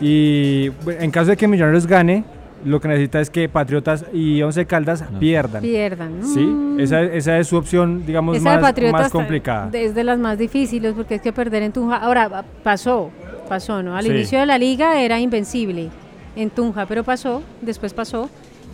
Y 0.00 0.70
en 0.98 1.10
caso 1.10 1.30
de 1.30 1.36
que 1.36 1.46
Millonarios 1.46 1.86
gane, 1.86 2.24
lo 2.64 2.80
que 2.80 2.88
necesita 2.88 3.20
es 3.20 3.30
que 3.30 3.48
Patriotas 3.48 4.04
y 4.12 4.42
Once 4.42 4.64
Caldas 4.66 5.04
pierdan. 5.20 5.62
Pierdan. 5.62 6.24
Sí, 6.24 6.40
Mm. 6.40 6.80
esa, 6.80 7.02
esa 7.02 7.38
es 7.38 7.46
su 7.48 7.56
opción, 7.56 8.04
digamos, 8.06 8.36
Esa 8.36 8.50
de 8.50 8.56
más, 8.56 8.64
Patriotas 8.70 9.00
más 9.02 9.10
complicada. 9.12 9.70
Es 9.72 9.94
de 9.94 10.04
las 10.04 10.18
más 10.18 10.38
difíciles 10.38 10.94
porque 10.94 11.16
es 11.16 11.22
que 11.22 11.32
perder 11.32 11.62
en 11.62 11.72
Tunja. 11.72 11.96
Ahora, 11.96 12.28
pa- 12.28 12.44
pasó, 12.62 13.10
pasó, 13.48 13.82
¿no? 13.82 13.96
Al 13.96 14.04
Sí. 14.04 14.10
inicio 14.10 14.38
de 14.40 14.46
la 14.46 14.58
liga 14.58 15.00
era 15.00 15.20
invencible 15.20 15.88
en 16.36 16.50
Tunja, 16.50 16.86
pero 16.86 17.04
pasó, 17.04 17.42
después 17.60 17.92
pasó 17.94 18.28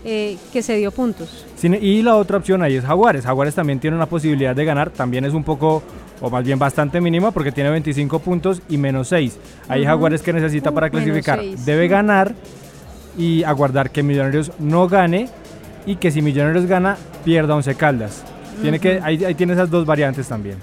eh, 0.05 0.37
que 0.53 0.63
se 0.63 0.77
dio 0.77 0.93
puntos. 0.93 1.45
Y 1.61 2.03
la 2.03 2.15
otra 2.17 2.37
opción 2.39 2.63
ahí 2.63 2.77
es 2.77 2.85
Jaguares. 2.85 3.25
Jaguares 3.25 3.55
también 3.57 3.81
tiene 3.81 3.97
una 3.97 4.07
posibilidad 4.07 4.55
de 4.55 4.65
ganar, 4.65 4.91
también 4.91 5.25
es 5.25 5.35
un 5.35 5.43
poco, 5.43 5.83
o 6.21 6.31
más 6.31 6.45
bien 6.45 6.59
bastante 6.59 7.01
mínima, 7.01 7.31
porque 7.31 7.53
tiene 7.53 7.71
25 7.71 8.19
puntos 8.21 8.61
y 8.69 8.77
menos 8.79 9.09
6. 9.09 9.39
Hay 9.69 9.81
Ujú. 9.81 9.89
Jaguares 9.89 10.23
que 10.23 10.33
necesita 10.33 10.71
Uh, 10.71 10.75
para 10.75 10.91
clasificar. 10.91 11.41
Debe 11.43 11.89
ganar 11.89 12.35
y 13.17 13.43
aguardar 13.45 13.91
que 13.91 14.03
Millonarios 14.03 14.53
no 14.59 14.89
gane 14.89 15.29
y 15.87 15.97
que 15.97 16.11
si 16.11 16.23
Millonarios 16.23 16.67
gana, 16.67 16.97
pierda 17.25 17.55
Once 17.55 17.75
Caldas. 17.75 18.23
Tiene 18.63 18.79
que, 18.81 19.01
ahí, 19.03 19.25
ahí 19.25 19.35
tiene 19.35 19.53
esas 19.53 19.71
dos 19.71 19.87
variantes 19.87 20.27
también. 20.29 20.57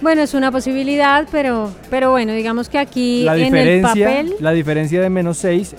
Bueno, 0.00 0.22
es 0.22 0.32
una 0.32 0.52
posibilidad, 0.52 1.26
pero, 1.32 1.72
pero 1.90 2.12
bueno, 2.12 2.32
digamos 2.32 2.68
que 2.68 2.78
aquí 2.78 3.24
La 3.24 3.34
en 3.36 3.40
el 3.46 3.52
diferencia, 3.52 4.06
papel. 4.06 4.34
la 4.38 4.52
diferencia 4.52 5.00
de 5.00 5.10
menos 5.10 5.38
6 5.38 5.74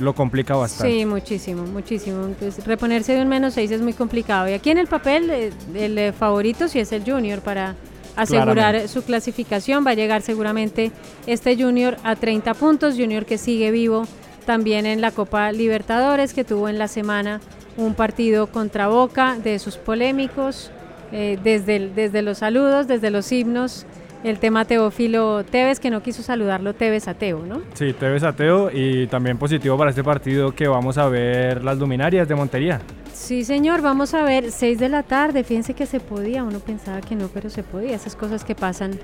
lo 0.00 0.14
complica 0.14 0.56
bastante. 0.56 0.92
Sí, 0.92 1.06
muchísimo, 1.06 1.62
muchísimo. 1.66 2.26
Entonces, 2.26 2.66
reponerse 2.66 3.14
de 3.14 3.22
un 3.22 3.28
menos 3.28 3.54
6 3.54 3.70
es 3.70 3.80
muy 3.80 3.92
complicado. 3.92 4.48
Y 4.48 4.52
aquí 4.54 4.70
en 4.70 4.78
el 4.78 4.88
papel, 4.88 5.30
eh, 5.30 5.52
el 5.76 5.96
eh, 5.96 6.12
favorito 6.12 6.66
sí 6.66 6.80
es 6.80 6.90
el 6.90 7.04
Junior 7.04 7.38
para 7.40 7.76
asegurar 8.16 8.54
Claramente. 8.54 8.88
su 8.88 9.02
clasificación. 9.02 9.84
Va 9.86 9.90
a 9.92 9.94
llegar 9.94 10.22
seguramente 10.22 10.92
este 11.26 11.56
Junior 11.56 11.96
a 12.04 12.16
30 12.16 12.54
puntos. 12.54 12.94
Junior 12.96 13.24
que 13.24 13.38
sigue 13.38 13.70
vivo 13.70 14.06
también 14.46 14.86
en 14.86 15.00
la 15.00 15.10
Copa 15.12 15.52
Libertadores, 15.52 16.34
que 16.34 16.44
tuvo 16.44 16.68
en 16.68 16.78
la 16.78 16.88
semana 16.88 17.40
un 17.76 17.94
partido 17.94 18.48
contra 18.48 18.88
Boca 18.88 19.36
de 19.42 19.58
sus 19.58 19.76
polémicos. 19.76 20.70
eh, 21.14 21.38
desde, 21.44 21.76
el- 21.76 21.94
desde 21.94 22.22
los 22.22 22.38
saludos, 22.38 22.88
desde 22.88 23.10
los 23.10 23.30
himnos, 23.30 23.84
el 24.24 24.38
tema 24.38 24.64
Teófilo 24.64 25.44
Tevez, 25.44 25.78
que 25.78 25.90
no 25.90 26.02
quiso 26.02 26.22
saludarlo 26.22 26.72
Tevez 26.72 27.06
a 27.06 27.12
Teo, 27.12 27.44
¿no? 27.46 27.60
Sí, 27.74 27.92
Tevez 27.92 28.22
a 28.22 28.32
Teo 28.32 28.70
y 28.72 29.06
también 29.08 29.36
positivo 29.36 29.76
para 29.76 29.90
este 29.90 30.02
partido 30.02 30.52
que 30.54 30.68
vamos 30.68 30.96
a 30.96 31.08
ver 31.10 31.62
las 31.62 31.76
luminarias 31.76 32.26
de 32.26 32.34
Montería. 32.34 32.80
Sí, 33.14 33.44
señor, 33.44 33.82
vamos 33.82 34.14
a 34.14 34.22
ver, 34.24 34.50
6 34.50 34.78
de 34.78 34.88
la 34.88 35.02
tarde, 35.02 35.44
fíjense 35.44 35.74
que 35.74 35.86
se 35.86 36.00
podía, 36.00 36.44
uno 36.44 36.60
pensaba 36.60 37.00
que 37.00 37.14
no, 37.14 37.28
pero 37.28 37.50
se 37.50 37.62
podía, 37.62 37.94
esas 37.94 38.16
cosas 38.16 38.44
que 38.44 38.54
pasan 38.54 38.98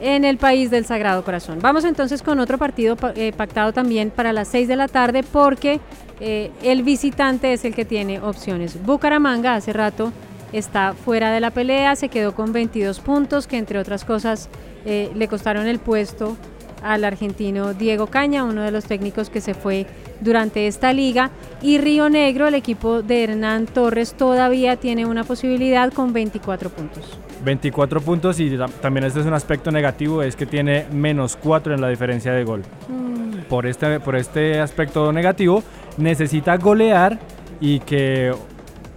en 0.00 0.24
el 0.24 0.36
país 0.36 0.70
del 0.70 0.84
Sagrado 0.84 1.24
Corazón. 1.24 1.58
Vamos 1.60 1.84
entonces 1.84 2.22
con 2.22 2.38
otro 2.38 2.58
partido 2.58 2.96
eh, 3.14 3.32
pactado 3.36 3.72
también 3.72 4.10
para 4.10 4.32
las 4.32 4.48
6 4.48 4.68
de 4.68 4.76
la 4.76 4.88
tarde 4.88 5.22
porque 5.22 5.80
eh, 6.20 6.50
el 6.62 6.82
visitante 6.82 7.52
es 7.52 7.64
el 7.64 7.74
que 7.74 7.84
tiene 7.84 8.20
opciones. 8.20 8.82
Bucaramanga 8.84 9.54
hace 9.54 9.72
rato 9.72 10.12
está 10.52 10.92
fuera 10.92 11.32
de 11.32 11.40
la 11.40 11.50
pelea, 11.50 11.96
se 11.96 12.08
quedó 12.08 12.34
con 12.34 12.52
22 12.52 13.00
puntos 13.00 13.46
que 13.46 13.56
entre 13.56 13.78
otras 13.78 14.04
cosas 14.04 14.48
eh, 14.84 15.10
le 15.14 15.28
costaron 15.28 15.66
el 15.66 15.78
puesto 15.78 16.36
al 16.82 17.04
argentino 17.04 17.74
Diego 17.74 18.06
Caña, 18.06 18.44
uno 18.44 18.62
de 18.62 18.70
los 18.70 18.84
técnicos 18.84 19.30
que 19.30 19.40
se 19.40 19.54
fue 19.54 19.86
durante 20.20 20.66
esta 20.66 20.92
liga. 20.92 21.30
Y 21.62 21.78
Río 21.78 22.08
Negro, 22.08 22.46
el 22.46 22.54
equipo 22.54 23.02
de 23.02 23.24
Hernán 23.24 23.66
Torres, 23.66 24.14
todavía 24.14 24.76
tiene 24.76 25.06
una 25.06 25.24
posibilidad 25.24 25.92
con 25.92 26.12
24 26.12 26.70
puntos. 26.70 27.18
24 27.44 28.00
puntos 28.00 28.40
y 28.40 28.56
también 28.80 29.04
este 29.04 29.20
es 29.20 29.26
un 29.26 29.34
aspecto 29.34 29.70
negativo, 29.70 30.22
es 30.22 30.36
que 30.36 30.46
tiene 30.46 30.86
menos 30.92 31.36
4 31.36 31.74
en 31.74 31.80
la 31.80 31.88
diferencia 31.88 32.32
de 32.32 32.44
gol. 32.44 32.62
Mm. 32.88 33.44
Por, 33.48 33.66
este, 33.66 34.00
por 34.00 34.16
este 34.16 34.60
aspecto 34.60 35.12
negativo, 35.12 35.62
necesita 35.98 36.56
golear 36.56 37.18
y 37.60 37.80
que 37.80 38.32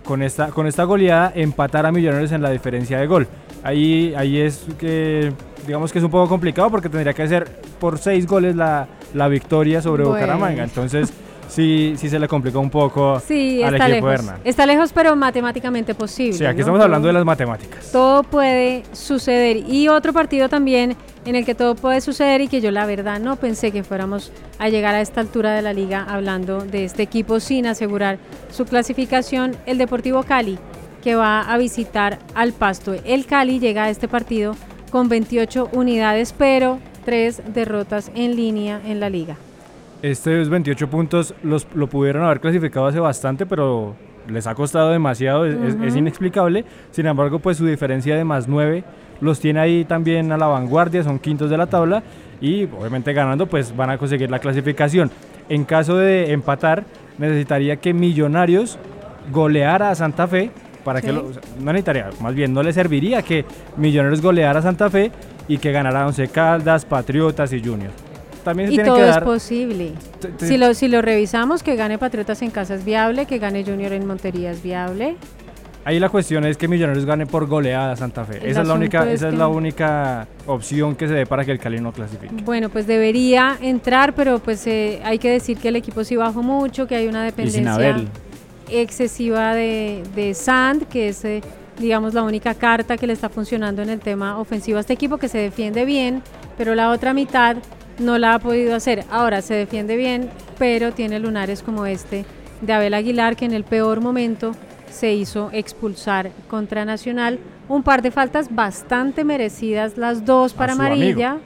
con 0.04 0.24
esta, 0.24 0.48
con 0.48 0.66
esta 0.66 0.84
goleada 0.86 1.32
empatar 1.36 1.86
a 1.86 1.92
Millonarios 1.92 2.32
en 2.32 2.42
la 2.42 2.50
diferencia 2.50 2.98
de 2.98 3.06
gol. 3.06 3.28
Ahí, 3.64 4.14
ahí 4.16 4.40
es 4.40 4.66
que 4.78 5.34
digamos 5.66 5.92
que 5.92 6.00
es 6.00 6.06
un 6.06 6.12
poco 6.12 6.28
complicado 6.30 6.70
porque 6.70 6.90
tendría 6.90 7.14
que 7.14 7.28
ser 7.28 7.48
por 7.80 7.98
6 7.98 8.26
goles 8.26 8.56
la, 8.56 8.88
la 9.14 9.28
victoria 9.28 9.82
sobre 9.82 10.04
Bucaramanga. 10.04 10.64
Entonces 10.64 11.12
sí, 11.50 11.96
sí 11.98 12.10
se 12.10 12.20
le 12.20 12.28
complicó 12.28 12.60
un 12.60 12.70
poco 12.70 13.20
sí, 13.20 13.62
al 13.64 13.74
está 13.74 13.90
equipo 13.90 14.10
lejos. 14.10 14.32
Está 14.44 14.66
lejos, 14.66 14.92
pero 14.94 15.16
matemáticamente 15.16 15.94
posible. 15.96 16.34
Sí, 16.38 16.46
aquí 16.46 16.62
estamos 16.62 16.82
hablando 16.82 17.08
de 17.08 17.14
las 17.14 17.26
matemáticas. 17.26 17.92
Todo 17.92 18.24
puede 18.24 18.84
suceder. 18.94 19.58
Y 19.58 19.88
otro 19.90 20.14
partido 20.14 20.48
también 20.48 20.96
en 21.26 21.36
el 21.36 21.46
que 21.46 21.56
todo 21.56 21.76
puede 21.76 22.02
suceder 22.02 22.42
y 22.42 22.48
que 22.48 22.62
yo 22.62 22.72
la 22.72 22.86
verdad 22.86 23.20
no 23.20 23.36
pensé 23.36 23.72
que 23.72 23.84
fuéramos 23.84 24.32
a 24.58 24.70
llegar 24.70 24.96
a 24.96 25.02
esta 25.02 25.22
altura 25.22 25.54
de 25.54 25.62
la 25.62 25.74
liga 25.74 26.06
hablando 26.08 26.62
de 26.62 26.86
este 26.86 27.04
equipo 27.04 27.40
sin 27.40 27.68
asegurar 27.68 28.18
su 28.52 28.66
clasificación, 28.66 29.56
el 29.66 29.78
Deportivo 29.78 30.24
Cali, 30.24 30.58
que 31.02 31.16
va 31.16 31.42
a 31.42 31.58
visitar 31.58 32.20
al 32.36 32.54
Pasto. 32.54 32.94
El 33.06 33.26
Cali 33.26 33.60
llega 33.60 33.86
a 33.86 33.90
este 33.90 34.08
partido 34.08 34.56
con 34.92 35.10
28 35.10 35.70
unidades, 35.74 36.34
pero 36.38 36.80
tres 37.06 37.42
derrotas 37.54 38.12
en 38.16 38.36
línea 38.36 38.82
en 38.86 39.00
la 39.00 39.10
liga. 39.10 39.36
Estos 40.02 40.50
28 40.50 40.90
puntos 40.90 41.34
los, 41.44 41.68
lo 41.74 41.88
pudieron 41.88 42.24
haber 42.24 42.40
clasificado 42.40 42.88
hace 42.88 43.00
bastante, 43.00 43.46
pero 43.46 43.96
les 44.28 44.48
ha 44.48 44.56
costado 44.56 44.92
demasiado, 44.92 45.46
es, 45.46 45.96
inexplicable. 45.96 46.66
Sin 46.92 47.06
embargo, 47.06 47.40
pues 47.40 47.58
su 47.58 47.66
diferencia 47.66 48.16
de 48.16 48.24
más 48.24 48.48
9 48.48 48.84
los 49.22 49.40
tiene 49.40 49.60
ahí 49.60 49.86
también 49.86 50.32
a 50.32 50.38
la 50.38 50.48
vanguardia, 50.48 51.04
son 51.04 51.20
quintos 51.20 51.50
de 51.50 51.58
la 51.58 51.68
tabla 51.68 52.04
y 52.40 52.64
obviamente 52.64 53.12
ganando 53.12 53.48
pues 53.48 53.76
van 53.76 53.90
a 53.90 53.98
conseguir 53.98 54.32
la 54.32 54.40
clasificación. 54.40 55.12
En 55.50 55.66
caso 55.66 55.98
de 55.98 56.32
empatar, 56.32 56.86
necesitaría 57.18 57.78
que 57.78 57.94
Millonarios 57.94 58.78
goleara 59.32 59.90
a 59.90 59.96
Santa 59.96 60.28
Fe 60.28 60.52
para 60.84 61.02
que 61.02 61.12
no 61.12 61.24
necesitaría, 61.60 62.10
más 62.22 62.34
bien 62.34 62.54
no 62.54 62.64
le 62.64 62.74
serviría 62.74 63.22
que 63.22 63.46
Millonarios 63.78 64.22
goleara 64.22 64.60
a 64.60 64.62
Santa 64.62 64.90
Fe 64.90 65.12
y 65.48 65.58
que 65.58 65.72
ganara 65.72 66.06
Once 66.06 66.28
Caldas, 66.28 66.86
Patriotas 66.86 67.54
y 67.54 67.64
Junior 67.64 67.92
y 68.70 68.78
todo 68.78 69.04
es 69.04 69.18
posible. 69.20 69.94
Si 70.38 70.58
lo, 70.58 70.74
si 70.74 70.88
lo 70.88 71.02
revisamos, 71.02 71.64
que 71.64 71.76
gane 71.76 71.98
Patriotas 71.98 72.42
en 72.42 72.52
casa 72.52 72.76
es 72.76 72.86
viable, 72.86 73.26
que 73.26 73.40
gane 73.40 73.64
Junior 73.64 73.94
en 73.94 74.06
Montería 74.06 74.52
es 74.52 74.64
viable. 74.64 75.16
Ahí 75.86 76.00
la 76.00 76.10
cuestión 76.10 76.46
es 76.46 76.58
que 76.58 76.68
Millonarios 76.68 77.06
gane 77.06 77.26
por 77.26 77.48
goleada 77.48 77.96
Santa 77.96 78.26
Fe. 78.26 78.38
esa 78.44 78.62
es 78.62 78.68
la 78.68 78.74
única, 78.74 79.10
esa 79.10 79.30
es 79.30 79.34
la 79.34 79.48
única 79.48 80.28
opción 80.46 80.96
que 80.96 81.08
se 81.08 81.14
dé 81.14 81.26
para 81.26 81.46
que 81.46 81.52
el 81.52 81.60
Cali 81.60 81.80
no 81.80 81.92
clasifique. 81.92 82.34
Bueno, 82.44 82.70
pues 82.70 82.86
debería 82.86 83.58
entrar, 83.62 84.14
pero 84.14 84.40
pues 84.40 84.66
eh, 84.68 85.02
hay 85.04 85.20
que 85.20 85.32
decir 85.32 85.58
que 85.58 85.70
el 85.70 85.78
equipo 85.78 86.04
sí 86.04 86.16
bajó 86.16 86.44
mucho, 86.44 86.86
que 86.86 86.96
hay 86.96 87.08
una 87.08 87.24
dependencia 87.24 87.96
excesiva 88.72 89.54
de, 89.54 90.04
de 90.16 90.34
Sand, 90.34 90.88
que 90.88 91.10
es 91.10 91.24
eh, 91.26 91.42
digamos 91.80 92.14
la 92.14 92.24
única 92.24 92.54
carta 92.54 92.98
que 92.98 93.08
le 93.08 93.14
está 93.14 93.30
funcionando 93.30 93.82
en 93.82 93.90
el 93.90 94.00
tema 94.00 94.38
ofensivo 94.40 94.78
a 94.78 94.82
este 94.82 94.94
equipo, 94.94 95.18
que 95.18 95.30
se 95.30 95.38
defiende 95.38 95.86
bien, 95.86 96.22
pero 96.58 96.76
la 96.76 96.92
otra 96.92 97.14
mitad 97.14 97.58
no 98.00 98.18
la 98.18 98.36
ha 98.36 98.40
podido 98.40 98.76
hacer. 98.76 99.06
Ahora 99.10 99.42
se 99.42 99.54
defiende 99.54 99.96
bien, 99.96 100.30
pero 100.58 100.92
tiene 100.92 101.20
lunares 101.20 101.64
como 101.64 101.86
este 101.86 102.26
de 102.62 102.74
Abel 102.74 102.94
Aguilar, 102.94 103.36
que 103.36 103.46
en 103.46 103.54
el 103.54 103.64
peor 103.64 104.02
momento 104.02 104.54
se 104.92 105.14
hizo 105.14 105.50
expulsar 105.54 106.32
contra 106.48 106.86
Nacional. 106.86 107.40
Un 107.68 107.84
par 107.84 108.02
de 108.02 108.12
faltas 108.12 108.54
bastante 108.54 109.24
merecidas, 109.24 109.98
las 109.98 110.26
dos 110.26 110.54
para 110.54 110.74
Amarilla. 110.74 111.38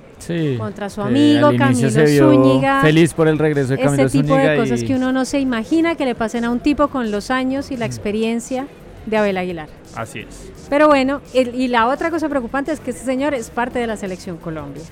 Contra 0.57 0.89
su 0.89 1.01
amigo 1.01 1.51
Camilo 1.57 1.89
Zúñiga. 1.89 2.81
Feliz 2.81 3.13
por 3.13 3.27
el 3.27 3.37
regreso 3.37 3.71
de 3.71 3.79
Camilo 3.79 4.05
Ese 4.05 4.21
tipo 4.21 4.35
de 4.35 4.57
cosas 4.57 4.83
que 4.83 4.95
uno 4.95 5.11
no 5.11 5.25
se 5.25 5.39
imagina 5.39 5.95
que 5.95 6.05
le 6.05 6.15
pasen 6.15 6.45
a 6.45 6.49
un 6.49 6.59
tipo 6.59 6.87
con 6.87 7.11
los 7.11 7.31
años 7.31 7.71
y 7.71 7.77
la 7.77 7.85
experiencia 7.85 8.67
de 9.05 9.17
Abel 9.17 9.37
Aguilar. 9.37 9.69
Así 9.95 10.19
es. 10.19 10.51
Pero 10.69 10.87
bueno, 10.87 11.21
y 11.33 11.67
la 11.67 11.87
otra 11.87 12.09
cosa 12.09 12.29
preocupante 12.29 12.71
es 12.71 12.79
que 12.79 12.91
este 12.91 13.05
señor 13.05 13.33
es 13.33 13.49
parte 13.49 13.79
de 13.79 13.87
la 13.87 13.97
selección 13.97 14.37
Colombia. 14.37 14.83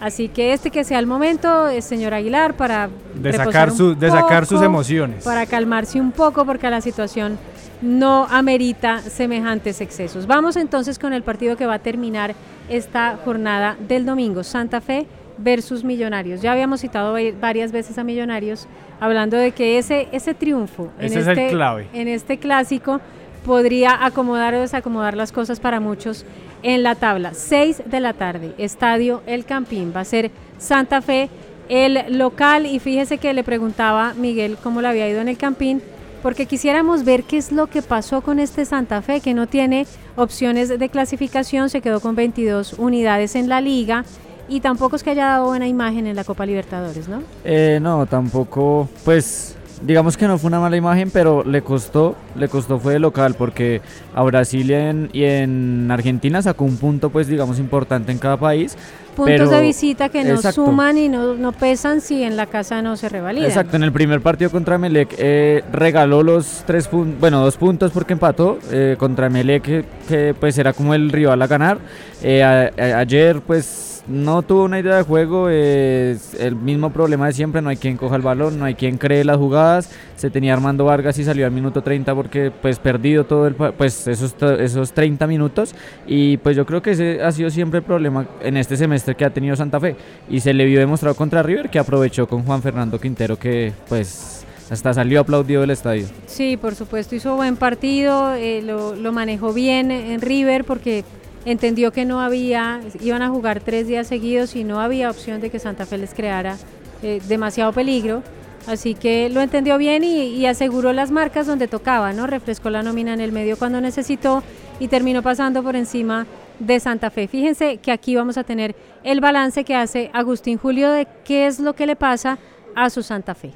Así 0.00 0.28
que 0.28 0.54
este 0.54 0.70
que 0.70 0.82
sea 0.82 0.98
el 0.98 1.06
momento, 1.06 1.68
es 1.68 1.84
señor 1.84 2.14
Aguilar, 2.14 2.54
para 2.54 2.88
de 3.14 3.32
sacar, 3.34 3.70
su, 3.70 3.94
de 3.94 4.10
sacar 4.10 4.46
sus 4.46 4.62
emociones. 4.62 5.24
Para 5.24 5.44
calmarse 5.44 6.00
un 6.00 6.10
poco 6.10 6.46
porque 6.46 6.70
la 6.70 6.80
situación 6.80 7.38
no 7.82 8.26
amerita 8.30 9.00
semejantes 9.00 9.80
excesos. 9.80 10.26
Vamos 10.26 10.56
entonces 10.56 10.98
con 10.98 11.12
el 11.12 11.22
partido 11.22 11.56
que 11.56 11.66
va 11.66 11.74
a 11.74 11.78
terminar 11.78 12.34
esta 12.68 13.18
jornada 13.24 13.76
del 13.88 14.04
domingo, 14.04 14.44
Santa 14.44 14.80
Fe 14.80 15.06
versus 15.38 15.84
Millonarios. 15.84 16.42
Ya 16.42 16.52
habíamos 16.52 16.80
citado 16.80 17.16
varias 17.40 17.72
veces 17.72 17.98
a 17.98 18.04
Millonarios 18.04 18.66
hablando 19.00 19.36
de 19.36 19.52
que 19.52 19.78
ese, 19.78 20.08
ese 20.12 20.34
triunfo 20.34 20.90
en, 20.98 21.16
este, 21.16 21.50
en 21.92 22.08
este 22.08 22.38
clásico 22.38 23.00
podría 23.44 24.04
acomodar 24.04 24.54
o 24.54 24.60
desacomodar 24.60 25.16
las 25.16 25.32
cosas 25.32 25.60
para 25.60 25.80
muchos 25.80 26.26
en 26.62 26.82
la 26.82 26.94
tabla. 26.94 27.32
6 27.32 27.84
de 27.86 28.00
la 28.00 28.12
tarde, 28.12 28.54
Estadio 28.58 29.22
El 29.26 29.46
Campín. 29.46 29.92
Va 29.96 30.00
a 30.00 30.04
ser 30.04 30.30
Santa 30.58 31.00
Fe 31.00 31.30
el 31.70 32.18
local 32.18 32.66
y 32.66 32.80
fíjese 32.80 33.18
que 33.18 33.32
le 33.32 33.44
preguntaba 33.44 34.12
Miguel 34.14 34.58
cómo 34.62 34.82
le 34.82 34.88
había 34.88 35.08
ido 35.08 35.20
en 35.20 35.28
el 35.28 35.38
Campín 35.38 35.80
porque 36.22 36.46
quisiéramos 36.46 37.04
ver 37.04 37.24
qué 37.24 37.36
es 37.38 37.52
lo 37.52 37.66
que 37.66 37.82
pasó 37.82 38.20
con 38.20 38.38
este 38.38 38.64
Santa 38.64 39.02
Fe 39.02 39.20
que 39.20 39.34
no 39.34 39.46
tiene 39.46 39.86
opciones 40.16 40.68
de 40.68 40.88
clasificación, 40.88 41.70
se 41.70 41.80
quedó 41.80 42.00
con 42.00 42.14
22 42.14 42.74
unidades 42.74 43.34
en 43.34 43.48
la 43.48 43.60
liga 43.60 44.04
y 44.48 44.60
tampoco 44.60 44.96
es 44.96 45.02
que 45.02 45.10
haya 45.10 45.26
dado 45.26 45.46
buena 45.46 45.68
imagen 45.68 46.06
en 46.06 46.16
la 46.16 46.24
Copa 46.24 46.44
Libertadores, 46.44 47.08
¿no? 47.08 47.22
Eh, 47.44 47.78
no, 47.80 48.06
tampoco, 48.06 48.88
pues 49.04 49.56
digamos 49.82 50.16
que 50.16 50.26
no 50.26 50.38
fue 50.38 50.48
una 50.48 50.60
mala 50.60 50.76
imagen, 50.76 51.10
pero 51.10 51.44
le 51.44 51.62
costó, 51.62 52.16
le 52.34 52.48
costó 52.48 52.78
fue 52.78 52.94
de 52.94 52.98
local 52.98 53.34
porque 53.36 53.80
a 54.14 54.22
Brasil 54.22 54.70
y 55.12 55.24
en, 55.24 55.90
Argentina 55.90 56.42
sacó 56.42 56.64
un 56.64 56.76
punto 56.76 57.10
pues 57.10 57.26
digamos 57.26 57.58
importante 57.58 58.12
en 58.12 58.18
cada 58.18 58.36
país. 58.36 58.76
Puntos 59.16 59.50
de 59.50 59.60
visita 59.60 60.08
que 60.08 60.24
no 60.24 60.40
suman 60.40 60.96
y 60.96 61.08
no, 61.08 61.52
pesan 61.52 62.00
si 62.00 62.22
en 62.22 62.36
la 62.36 62.46
casa 62.46 62.80
no 62.80 62.96
se 62.96 63.08
revalidan. 63.08 63.48
Exacto, 63.48 63.76
en 63.76 63.82
el 63.82 63.92
primer 63.92 64.20
partido 64.20 64.50
contra 64.50 64.78
Melec 64.78 65.14
eh, 65.18 65.62
regaló 65.72 66.22
los 66.22 66.62
tres 66.66 66.88
puntos, 66.88 67.20
bueno, 67.20 67.40
dos 67.40 67.56
puntos 67.56 67.90
porque 67.90 68.14
empató 68.14 68.58
eh, 68.70 68.96
contra 68.98 69.28
Melec 69.28 69.84
que, 70.08 70.34
pues 70.38 70.56
era 70.58 70.72
como 70.72 70.94
el 70.94 71.10
rival 71.10 71.42
a 71.42 71.46
ganar. 71.46 71.78
Eh, 72.22 72.42
ayer 72.42 73.40
pues 73.40 73.89
no 74.10 74.42
tuvo 74.42 74.64
una 74.64 74.80
idea 74.80 74.96
de 74.96 75.02
juego, 75.04 75.48
es 75.48 76.34
el 76.34 76.56
mismo 76.56 76.90
problema 76.90 77.26
de 77.26 77.32
siempre, 77.32 77.62
no 77.62 77.68
hay 77.68 77.76
quien 77.76 77.96
coja 77.96 78.16
el 78.16 78.22
balón, 78.22 78.58
no 78.58 78.64
hay 78.64 78.74
quien 78.74 78.98
cree 78.98 79.24
las 79.24 79.36
jugadas, 79.36 79.90
se 80.16 80.30
tenía 80.30 80.52
Armando 80.52 80.84
Vargas 80.84 81.18
y 81.18 81.24
salió 81.24 81.46
al 81.46 81.52
minuto 81.52 81.82
30 81.82 82.14
porque 82.14 82.50
pues 82.50 82.78
perdido 82.78 83.24
todo 83.24 83.46
el 83.46 83.54
pues 83.54 84.08
esos, 84.08 84.34
esos 84.58 84.92
30 84.92 85.26
minutos 85.26 85.74
y 86.06 86.36
pues 86.38 86.56
yo 86.56 86.66
creo 86.66 86.82
que 86.82 86.90
ese 86.90 87.22
ha 87.22 87.30
sido 87.30 87.50
siempre 87.50 87.78
el 87.78 87.84
problema 87.84 88.26
en 88.42 88.56
este 88.56 88.76
semestre 88.76 89.14
que 89.14 89.24
ha 89.24 89.30
tenido 89.30 89.54
Santa 89.54 89.78
Fe 89.78 89.96
y 90.28 90.40
se 90.40 90.52
le 90.52 90.64
vio 90.64 90.80
demostrado 90.80 91.14
contra 91.14 91.42
River 91.42 91.70
que 91.70 91.78
aprovechó 91.78 92.26
con 92.26 92.42
Juan 92.42 92.62
Fernando 92.62 92.98
Quintero 92.98 93.38
que 93.38 93.72
pues 93.88 94.44
hasta 94.70 94.94
salió 94.94 95.20
aplaudido 95.20 95.62
del 95.62 95.70
estadio. 95.70 96.06
Sí, 96.26 96.56
por 96.56 96.76
supuesto, 96.76 97.16
hizo 97.16 97.34
buen 97.34 97.56
partido, 97.56 98.34
eh, 98.34 98.62
lo, 98.62 98.94
lo 98.94 99.12
manejó 99.12 99.52
bien 99.52 99.90
en 99.90 100.20
River 100.20 100.64
porque 100.64 101.04
entendió 101.44 101.92
que 101.92 102.04
no 102.04 102.20
había, 102.20 102.80
iban 103.00 103.22
a 103.22 103.28
jugar 103.28 103.60
tres 103.60 103.86
días 103.86 104.06
seguidos 104.06 104.56
y 104.56 104.64
no 104.64 104.80
había 104.80 105.10
opción 105.10 105.40
de 105.40 105.50
que 105.50 105.58
Santa 105.58 105.86
Fe 105.86 105.98
les 105.98 106.14
creara 106.14 106.56
eh, 107.02 107.20
demasiado 107.28 107.72
peligro. 107.72 108.22
Así 108.66 108.94
que 108.94 109.30
lo 109.30 109.40
entendió 109.40 109.78
bien 109.78 110.04
y, 110.04 110.44
aseguró 110.44 110.92
las 110.92 111.10
marcas 111.10 111.46
donde 111.46 111.66
tocaba, 111.66 112.12
¿no? 112.12 112.26
Refrescó 112.26 112.68
la 112.68 112.82
nómina 112.82 113.14
en 113.14 113.20
el 113.20 113.32
medio 113.32 113.56
cuando 113.56 113.80
necesitó 113.80 114.42
y 114.78 114.88
terminó 114.88 115.22
pasando 115.22 115.62
por 115.62 115.76
encima 115.76 116.26
de 116.58 116.78
Santa 116.78 117.10
Fe. 117.10 117.26
Fíjense 117.26 117.78
que 117.78 117.90
aquí 117.90 118.14
vamos 118.16 118.36
a 118.36 118.44
tener 118.44 118.76
el 119.02 119.20
balance 119.20 119.64
que 119.64 119.74
hace 119.74 120.10
Agustín 120.12 120.58
Julio 120.58 120.90
de 120.90 121.08
qué 121.24 121.46
es 121.46 121.58
lo 121.58 121.74
que 121.74 121.86
le 121.86 121.96
pasa 121.96 122.38
a 122.76 122.90
su 122.90 123.02
Santa 123.02 123.34
Fe. 123.34 123.52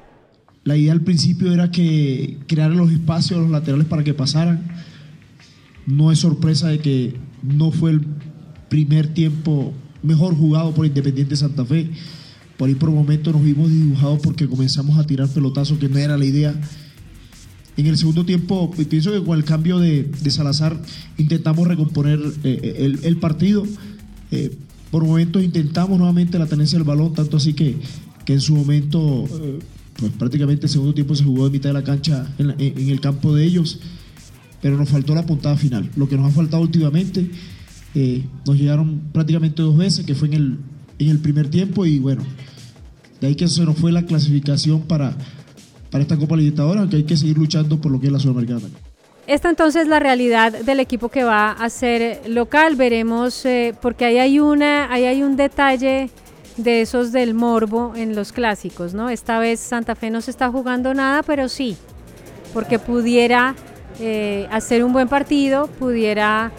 La 0.64 0.76
idea 0.76 0.92
al 0.92 1.02
principio 1.02 1.52
era 1.52 1.70
que 1.70 2.38
crear 2.46 2.70
los 2.70 2.90
espacios 2.90 3.38
los 3.40 3.50
laterales 3.50 3.86
para 3.86 4.02
que 4.02 4.14
pasaran. 4.14 4.64
No 5.86 6.10
es 6.12 6.18
sorpresa 6.18 6.68
de 6.68 6.78
que 6.78 7.16
no 7.42 7.70
fue 7.70 7.92
el 7.92 8.00
primer 8.68 9.08
tiempo 9.08 9.72
mejor 10.02 10.36
jugado 10.36 10.72
por 10.72 10.86
Independiente 10.86 11.36
Santa 11.36 11.64
Fe. 11.64 11.90
Por 12.56 12.68
ahí 12.68 12.74
por 12.74 12.90
momento 12.90 13.32
nos 13.32 13.42
vimos 13.42 13.70
dibujados 13.70 14.20
porque 14.22 14.48
comenzamos 14.48 14.98
a 14.98 15.04
tirar 15.04 15.28
pelotazos, 15.28 15.78
que 15.78 15.88
no 15.88 15.98
era 15.98 16.16
la 16.16 16.24
idea. 16.24 16.54
En 17.76 17.86
el 17.86 17.96
segundo 17.96 18.24
tiempo, 18.24 18.70
pienso 18.88 19.10
que 19.10 19.22
con 19.22 19.36
el 19.36 19.44
cambio 19.44 19.80
de, 19.80 20.08
Salazar 20.28 20.80
intentamos 21.18 21.66
recomponer 21.66 22.20
eh, 22.44 22.76
el, 22.78 23.00
el, 23.02 23.16
partido. 23.16 23.66
Eh, 24.30 24.56
por 24.94 25.04
momentos 25.04 25.42
intentamos 25.42 25.98
nuevamente 25.98 26.38
la 26.38 26.46
tenencia 26.46 26.78
del 26.78 26.86
balón, 26.86 27.14
tanto 27.14 27.36
así 27.36 27.52
que, 27.52 27.76
que 28.24 28.34
en 28.34 28.40
su 28.40 28.54
momento, 28.54 29.24
eh, 29.42 29.58
pues 29.96 30.12
prácticamente 30.12 30.66
el 30.66 30.70
segundo 30.70 30.94
tiempo 30.94 31.16
se 31.16 31.24
jugó 31.24 31.46
en 31.46 31.52
mitad 31.52 31.70
de 31.70 31.72
la 31.72 31.82
cancha 31.82 32.32
en, 32.38 32.54
el 32.60 33.00
campo 33.00 33.34
de 33.34 33.44
ellos, 33.44 33.80
pero 34.64 34.78
nos 34.78 34.88
faltó 34.88 35.14
la 35.14 35.26
puntada 35.26 35.58
final. 35.58 35.90
Lo 35.94 36.08
que 36.08 36.16
nos 36.16 36.32
ha 36.32 36.34
faltado 36.34 36.62
últimamente, 36.62 37.28
nos 38.46 38.56
llegaron 38.56 39.10
prácticamente 39.12 39.60
dos 39.60 39.76
veces, 39.76 40.06
que 40.06 40.14
fue 40.14 40.28
en 40.28 40.34
el, 40.34 40.58
en 40.98 41.08
el 41.10 41.18
primer 41.18 41.50
tiempo, 41.50 41.84
y 41.84 41.98
bueno, 41.98 42.22
de 43.20 43.26
ahí 43.26 43.34
que 43.34 43.46
se 43.46 43.62
nos 43.66 43.76
fue 43.76 43.92
la 43.92 44.06
clasificación 44.06 44.80
para 44.80 45.14
para 45.90 46.00
esta 46.00 46.16
Copa 46.16 46.34
Libertadores, 46.34 46.80
aunque 46.80 46.96
hay 46.96 47.04
que 47.04 47.14
seguir 47.14 47.36
luchando 47.36 47.78
por 47.78 47.92
lo 47.92 48.00
que 48.00 48.06
es 48.06 48.12
la 48.12 48.18
Sudamericana 48.18 48.62
Esta 49.26 49.50
entonces 49.50 49.82
es 49.82 49.88
la 49.88 50.00
realidad 50.00 50.64
del 50.64 50.80
equipo 50.80 51.10
que 51.10 51.24
va 51.24 51.52
a 51.52 51.68
ser 51.68 52.22
local. 52.26 52.74
Veremos, 52.74 53.44
eh, 53.44 53.74
porque 53.82 54.06
ahí 54.06 54.16
hay, 54.16 54.40
una, 54.40 54.90
ahí 54.90 55.04
hay 55.04 55.22
un 55.22 55.36
detalle 55.36 56.08
de 56.56 56.80
esos 56.80 57.12
del 57.12 57.34
morbo 57.34 57.92
en 57.94 58.16
los 58.16 58.32
clásicos, 58.32 58.94
¿no? 58.94 59.10
Esta 59.10 59.38
vez 59.38 59.60
Santa 59.60 59.94
Fe 59.94 60.08
no 60.08 60.22
se 60.22 60.30
está 60.30 60.50
jugando 60.50 60.94
nada, 60.94 61.22
pero 61.22 61.50
sí, 61.50 61.76
porque 62.54 62.80
pudiera 62.80 63.54
eh, 64.00 64.46
hacer 64.50 64.84
un 64.84 64.92
buen 64.92 65.08
partido, 65.08 65.66
pudiera 65.66 66.52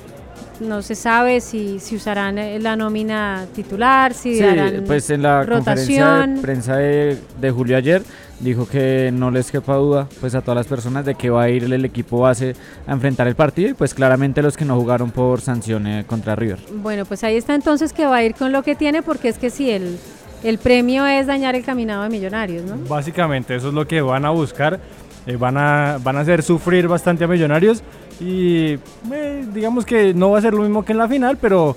no 0.60 0.82
se 0.82 0.96
sabe 0.96 1.42
si, 1.42 1.80
si 1.80 1.98
usarán 1.98 2.38
eh, 2.38 2.60
la 2.60 2.76
nómina 2.76 3.46
titular, 3.54 4.14
si 4.14 4.36
sí, 4.36 4.46
pues 4.86 5.10
en 5.10 5.22
la 5.22 5.46
conferencia 5.46 6.28
de 6.28 6.42
prensa 6.42 6.78
de, 6.78 7.18
de 7.40 7.52
Julio 7.52 7.78
ayer 7.78 8.04
dijo 8.40 8.68
que 8.68 9.12
no 9.14 9.32
les 9.32 9.52
quepa 9.52 9.76
duda 9.76 10.08
pues 10.20 10.36
a 10.36 10.42
todas 10.42 10.58
las 10.58 10.68
personas 10.68 11.06
de 11.06 11.16
que 11.16 11.30
va 11.30 11.44
a 11.44 11.50
ir 11.50 11.64
el 11.64 11.86
equipo 11.86 12.20
base 12.20 12.56
a 12.86 12.94
enfrentar 12.94 13.28
el 13.28 13.36
partido 13.36 13.70
y 13.70 13.74
pues 13.74 13.94
claramente 13.94 14.42
los 14.42 14.58
que 14.58 14.66
no 14.66 14.76
jugaron 14.76 15.12
por 15.12 15.42
sanciones 15.42 16.06
contra 16.06 16.36
River. 16.36 16.60
Bueno, 16.82 17.06
pues 17.06 17.24
ahí 17.24 17.38
está 17.38 17.56
entonces 17.56 17.94
que 17.94 18.06
va 18.06 18.18
a 18.18 18.24
ir 18.24 18.36
con 18.36 18.52
lo 18.52 18.64
que 18.64 18.76
tiene 18.76 19.02
porque 19.02 19.30
es 19.30 19.38
que 19.38 19.50
si 19.50 19.72
el, 19.72 19.98
el 20.44 20.58
premio 20.58 21.06
es 21.06 21.28
dañar 21.28 21.56
el 21.56 21.64
caminado 21.64 22.04
de 22.04 22.10
Millonarios, 22.10 22.64
¿no? 22.66 22.78
Básicamente 22.90 23.56
eso 23.56 23.70
es 23.70 23.74
lo 23.74 23.88
que 23.88 24.02
van 24.02 24.26
a 24.26 24.30
buscar, 24.32 24.80
eh, 25.26 25.36
van, 25.36 25.58
a, 25.58 25.98
van 26.04 26.18
a 26.18 26.22
hacer 26.22 26.44
sufrir 26.44 26.88
bastante 26.88 27.24
a 27.24 27.28
Millonarios 27.28 27.82
y 28.20 28.78
eh, 29.12 29.46
digamos 29.54 29.86
que 29.86 30.14
no 30.14 30.32
va 30.32 30.40
a 30.40 30.42
ser 30.42 30.54
lo 30.54 30.62
mismo 30.62 30.86
que 30.86 30.94
en 30.94 30.98
la 31.00 31.08
final, 31.08 31.38
pero 31.38 31.76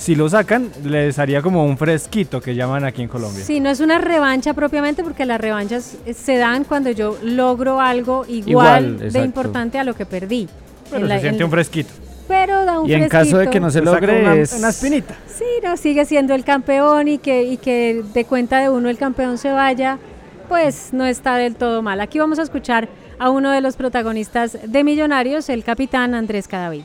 si 0.00 0.14
lo 0.14 0.28
sacan, 0.30 0.70
les 0.84 1.18
haría 1.18 1.42
como 1.42 1.64
un 1.64 1.76
fresquito 1.76 2.40
que 2.40 2.54
llaman 2.54 2.84
aquí 2.84 3.02
en 3.02 3.08
Colombia. 3.08 3.44
Sí, 3.44 3.60
no 3.60 3.68
es 3.68 3.80
una 3.80 3.98
revancha 3.98 4.54
propiamente 4.54 5.02
porque 5.02 5.26
las 5.26 5.38
revanchas 5.38 5.98
se 6.14 6.36
dan 6.38 6.64
cuando 6.64 6.90
yo 6.90 7.18
logro 7.22 7.80
algo 7.80 8.24
igual, 8.26 9.12
de 9.12 9.20
importante 9.20 9.78
a 9.78 9.84
lo 9.84 9.94
que 9.94 10.06
perdí. 10.06 10.48
Pero 10.90 11.06
se 11.06 11.20
siente 11.20 11.44
un 11.44 11.50
fresquito. 11.50 11.90
Pero 12.26 12.64
da 12.64 12.80
un 12.80 12.88
y 12.88 12.94
en 12.94 13.08
caso 13.08 13.38
de 13.38 13.50
que 13.50 13.60
no 13.60 13.70
se 13.70 13.82
logre 13.82 14.22
una, 14.22 14.36
es... 14.36 14.52
una 14.52 14.68
espinita. 14.68 15.16
Sí, 15.26 15.44
no, 15.64 15.76
sigue 15.76 16.04
siendo 16.04 16.34
el 16.34 16.44
campeón 16.44 17.08
y 17.08 17.18
que, 17.18 17.42
y 17.42 17.56
que 17.56 18.02
de 18.14 18.24
cuenta 18.24 18.60
de 18.60 18.70
uno 18.70 18.88
el 18.88 18.96
campeón 18.96 19.36
se 19.36 19.50
vaya, 19.50 19.98
pues 20.50 20.92
no 20.92 21.06
está 21.06 21.36
del 21.36 21.54
todo 21.54 21.80
mal. 21.80 22.00
Aquí 22.00 22.18
vamos 22.18 22.40
a 22.40 22.42
escuchar 22.42 22.88
a 23.20 23.30
uno 23.30 23.52
de 23.52 23.60
los 23.60 23.76
protagonistas 23.76 24.58
de 24.64 24.82
Millonarios, 24.82 25.48
el 25.48 25.62
capitán 25.62 26.12
Andrés 26.12 26.48
Cadavid. 26.48 26.82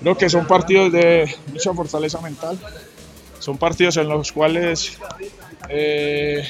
Creo 0.00 0.16
que 0.16 0.30
son 0.30 0.46
partidos 0.46 0.90
de 0.90 1.30
mucha 1.52 1.74
fortaleza 1.74 2.22
mental, 2.22 2.58
son 3.38 3.58
partidos 3.58 3.98
en 3.98 4.08
los 4.08 4.32
cuales 4.32 4.96
eh, 5.68 6.48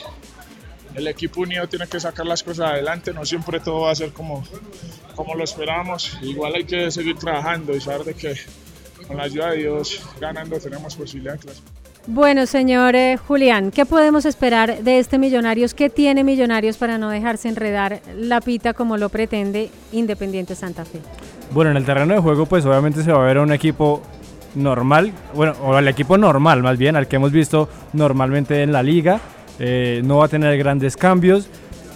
el 0.94 1.08
equipo 1.08 1.40
unido 1.40 1.66
tiene 1.66 1.88
que 1.88 1.98
sacar 1.98 2.26
las 2.26 2.44
cosas 2.44 2.70
adelante, 2.70 3.12
no 3.12 3.26
siempre 3.26 3.58
todo 3.58 3.80
va 3.80 3.90
a 3.90 3.96
ser 3.96 4.12
como, 4.12 4.44
como 5.16 5.34
lo 5.34 5.42
esperábamos, 5.42 6.16
igual 6.22 6.54
hay 6.54 6.64
que 6.64 6.92
seguir 6.92 7.18
trabajando 7.18 7.74
y 7.74 7.80
saber 7.80 8.04
de 8.04 8.14
que 8.14 8.36
con 9.08 9.16
la 9.16 9.24
ayuda 9.24 9.50
de 9.50 9.56
Dios 9.56 10.00
ganando 10.20 10.60
tenemos 10.60 10.94
posibilidad 10.94 11.32
de 11.32 11.40
clasificar. 11.40 11.81
Bueno, 12.08 12.46
señor 12.46 12.96
eh, 12.96 13.16
Julián, 13.16 13.70
¿qué 13.70 13.86
podemos 13.86 14.24
esperar 14.24 14.82
de 14.82 14.98
este 14.98 15.18
Millonarios? 15.18 15.72
¿Qué 15.72 15.88
tiene 15.88 16.24
Millonarios 16.24 16.76
para 16.76 16.98
no 16.98 17.10
dejarse 17.10 17.48
enredar 17.48 18.00
la 18.16 18.40
pita 18.40 18.74
como 18.74 18.96
lo 18.96 19.08
pretende 19.08 19.70
Independiente 19.92 20.56
Santa 20.56 20.84
Fe? 20.84 20.98
Bueno, 21.52 21.70
en 21.70 21.76
el 21.76 21.84
terreno 21.84 22.12
de 22.12 22.20
juego, 22.20 22.46
pues 22.46 22.66
obviamente 22.66 23.04
se 23.04 23.12
va 23.12 23.22
a 23.22 23.26
ver 23.26 23.38
un 23.38 23.52
equipo 23.52 24.02
normal, 24.56 25.12
bueno, 25.32 25.54
o 25.62 25.78
el 25.78 25.86
equipo 25.86 26.18
normal 26.18 26.60
más 26.60 26.76
bien, 26.76 26.96
al 26.96 27.06
que 27.06 27.16
hemos 27.16 27.30
visto 27.30 27.68
normalmente 27.92 28.64
en 28.64 28.72
la 28.72 28.82
liga. 28.82 29.20
Eh, 29.60 30.02
no 30.04 30.16
va 30.18 30.24
a 30.24 30.28
tener 30.28 30.58
grandes 30.58 30.96
cambios. 30.96 31.48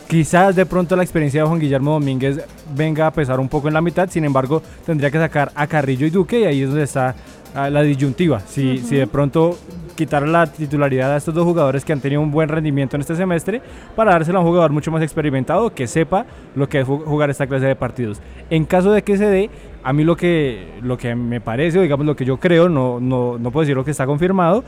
Quizás 0.08 0.54
de 0.54 0.66
pronto 0.66 0.94
la 0.94 1.02
experiencia 1.02 1.42
de 1.42 1.48
Juan 1.48 1.58
Guillermo 1.58 1.94
Domínguez 1.94 2.46
venga 2.76 3.08
a 3.08 3.10
pesar 3.10 3.40
un 3.40 3.48
poco 3.48 3.66
en 3.66 3.74
la 3.74 3.80
mitad, 3.80 4.08
sin 4.08 4.24
embargo 4.24 4.62
tendría 4.84 5.10
que 5.10 5.18
sacar 5.18 5.50
a 5.56 5.66
Carrillo 5.66 6.06
y 6.06 6.10
Duque 6.10 6.42
y 6.42 6.44
ahí 6.44 6.62
es 6.62 6.68
donde 6.68 6.84
está 6.84 7.16
ah, 7.56 7.68
la 7.70 7.82
disyuntiva. 7.82 8.38
Si, 8.38 8.78
si 8.78 8.94
de 8.94 9.08
pronto 9.08 9.58
quitar 9.96 10.28
la 10.28 10.46
titularidad 10.46 11.12
a 11.12 11.16
estos 11.16 11.35
dos 11.35 11.44
jugadores 11.44 11.85
que 11.85 11.92
han 11.92 12.00
tenido 12.00 12.20
un 12.20 12.30
buen 12.30 12.48
rendimiento 12.48 12.96
en 12.96 13.00
este 13.00 13.16
semestre 13.16 13.61
para 13.96 14.12
dárselo 14.12 14.38
a 14.38 14.42
un 14.42 14.46
jugador 14.46 14.70
mucho 14.70 14.92
más 14.92 15.02
experimentado 15.02 15.74
que 15.74 15.88
sepa 15.88 16.26
lo 16.54 16.68
que 16.68 16.80
es 16.80 16.87
jugar 16.87 17.30
esta 17.30 17.46
clase 17.46 17.66
de 17.66 17.74
partidos. 17.74 18.20
En 18.50 18.64
caso 18.64 18.92
de 18.92 19.02
que 19.02 19.16
se 19.16 19.26
dé, 19.26 19.50
a 19.82 19.92
mí 19.92 20.04
lo 20.04 20.16
que, 20.16 20.78
lo 20.82 20.96
que 20.96 21.14
me 21.14 21.40
parece, 21.40 21.78
o 21.78 21.82
digamos 21.82 22.06
lo 22.06 22.14
que 22.14 22.24
yo 22.24 22.37
creo, 22.38 22.68
no, 22.68 23.00
no, 23.00 23.38
no 23.38 23.50
puedo 23.50 23.62
decir 23.62 23.76
lo 23.76 23.85
que 23.85 23.90
está 23.90 24.06
confirmado, 24.06 24.62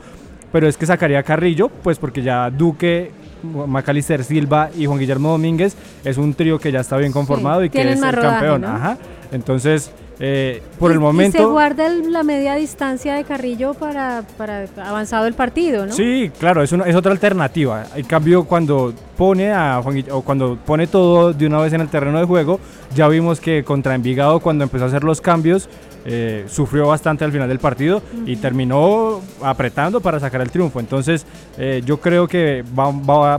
pero 0.51 0.67
es 0.67 0.75
que 0.75 0.85
sacaría 0.85 1.19
a 1.19 1.23
Carrillo, 1.23 1.69
pues 1.69 1.99
porque 1.99 2.21
ya 2.21 2.49
Duque, 2.49 3.11
Macalister 3.43 4.23
Silva 4.23 4.69
y 4.75 4.85
Juan 4.85 4.99
Guillermo 4.99 5.29
Domínguez 5.29 5.77
es 6.03 6.17
un 6.17 6.33
trío 6.33 6.59
que 6.59 6.71
ya 6.71 6.81
está 6.81 6.97
bien 6.97 7.11
conformado 7.11 7.63
y 7.63 7.69
que 7.69 7.81
es 7.81 8.01
el 8.01 8.15
campeón. 8.15 8.65
Ajá. 8.65 8.97
Entonces, 9.31 9.91
eh, 10.19 10.61
por 10.77 10.91
el 10.91 10.99
momento. 10.99 11.37
Y 11.37 11.41
se 11.41 11.45
guarda 11.45 11.87
la 11.89 12.23
media 12.23 12.55
distancia 12.55 13.15
de 13.15 13.23
Carrillo 13.23 13.73
para, 13.73 14.23
para 14.37 14.65
avanzado 14.77 15.27
el 15.27 15.33
partido, 15.33 15.85
¿no? 15.85 15.93
Sí, 15.93 16.29
claro, 16.37 16.61
es, 16.61 16.71
una, 16.73 16.85
es 16.85 16.95
otra 16.95 17.13
alternativa. 17.13 17.85
En 17.95 18.05
cambio, 18.05 18.43
cuando 18.43 18.93
pone 19.15 19.51
a 19.51 19.81
Juan 19.81 20.03
o 20.11 20.21
cuando 20.21 20.57
pone 20.57 20.87
todo 20.87 21.31
de 21.31 21.47
una 21.47 21.59
vez 21.59 21.71
en 21.71 21.81
el 21.81 21.87
terreno 21.87 22.19
de 22.19 22.25
juego, 22.25 22.59
ya 22.93 23.07
vimos 23.07 23.39
que 23.39 23.63
contra 23.63 23.95
Envigado, 23.95 24.41
cuando 24.41 24.65
empezó 24.65 24.85
a 24.85 24.87
hacer 24.87 25.05
los 25.05 25.21
cambios, 25.21 25.69
eh, 26.05 26.45
sufrió 26.49 26.87
bastante 26.87 27.23
al 27.23 27.31
final 27.31 27.47
del 27.47 27.59
partido 27.59 28.01
y 28.25 28.37
terminó 28.37 29.21
apretando 29.41 30.01
para 30.01 30.19
sacar 30.19 30.41
el 30.41 30.51
triunfo. 30.51 30.79
Entonces, 30.81 31.25
eh, 31.57 31.81
yo 31.85 31.99
creo 32.01 32.27
que 32.27 32.63
van 32.73 33.01
va 33.01 33.35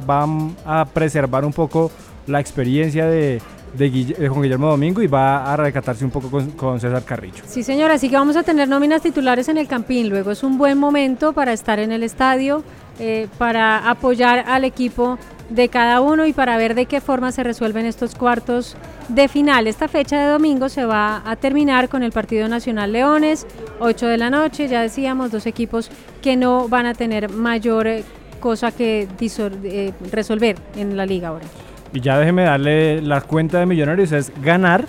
a 0.64 0.85
preservar 0.87 1.45
un 1.45 1.53
poco 1.53 1.90
la 2.27 2.40
experiencia 2.40 3.07
de 3.07 3.40
de, 3.74 4.28
Juan 4.28 4.42
Guillermo 4.42 4.68
Domingo 4.68 5.02
y 5.02 5.06
va 5.06 5.52
a 5.52 5.56
recatarse 5.56 6.04
un 6.04 6.11
poco 6.11 6.30
con, 6.56 6.80
César 6.80 7.04
Carrillo. 7.04 7.42
Sí, 7.46 7.62
señora, 7.62 7.94
así 7.94 8.09
que 8.09 8.16
vamos 8.16 8.37
a 8.37 8.42
tener 8.42 8.68
nóminas 8.68 9.02
titulares 9.02 9.48
en 9.48 9.59
el 9.59 9.68
Campín. 9.68 10.09
Luego 10.09 10.30
es 10.30 10.42
un 10.42 10.59
buen 10.59 10.78
momento 10.78 11.33
para 11.33 11.52
estar 11.52 11.78
en 11.78 11.92
el 11.92 12.02
estadio, 12.02 12.62
eh, 12.98 13.28
para 13.38 13.90
apoyar 13.90 14.44
al 14.46 14.64
equipo 14.64 15.18
de 15.48 15.68
cada 15.68 16.00
uno 16.00 16.26
y 16.26 16.33
para 16.33 16.56
ver 16.56 16.74
de 16.74 16.87
qué 16.87 17.00
forma 17.00 17.33
se 17.33 17.42
resuelven 17.42 17.87
estos 17.87 18.14
cuartos 18.14 18.76
de 19.09 19.28
final. 19.28 19.66
Esta 19.66 19.88
fecha 19.88 20.20
de 20.20 20.30
domingo 20.30 20.68
se 20.68 20.85
va 20.85 21.22
a 21.24 21.37
terminar 21.37 21.88
con 21.88 22.02
el 22.02 22.12
Partido 22.12 22.48
Nacional 22.48 22.92
Leones, 22.92 23.46
8 23.80 24.06
de 24.06 24.18
la 24.18 24.30
noche, 24.30 24.68
ya 24.68 24.83
decíamos, 24.83 25.30
dos 25.30 25.46
equipos 25.46 25.90
que 26.22 26.37
no 26.37 26.68
van 26.68 26.87
a 26.87 26.94
tener 26.94 27.30
mayor 27.30 27.87
eh, 27.88 28.04
cosa 28.38 28.70
que 28.72 29.09
eh, 29.20 29.92
resolver 30.11 30.56
en 30.76 30.96
la 30.96 31.04
liga 31.04 31.28
ahora. 31.28 31.46
Y 31.92 32.00
ya 32.00 32.18
déjeme 32.18 32.42
darle 32.42 33.03
la 33.03 33.20
cuenta 33.20 33.59
de 33.59 33.66
Millonarios, 33.66 34.12
es 34.12 34.33
ganar. 34.42 34.87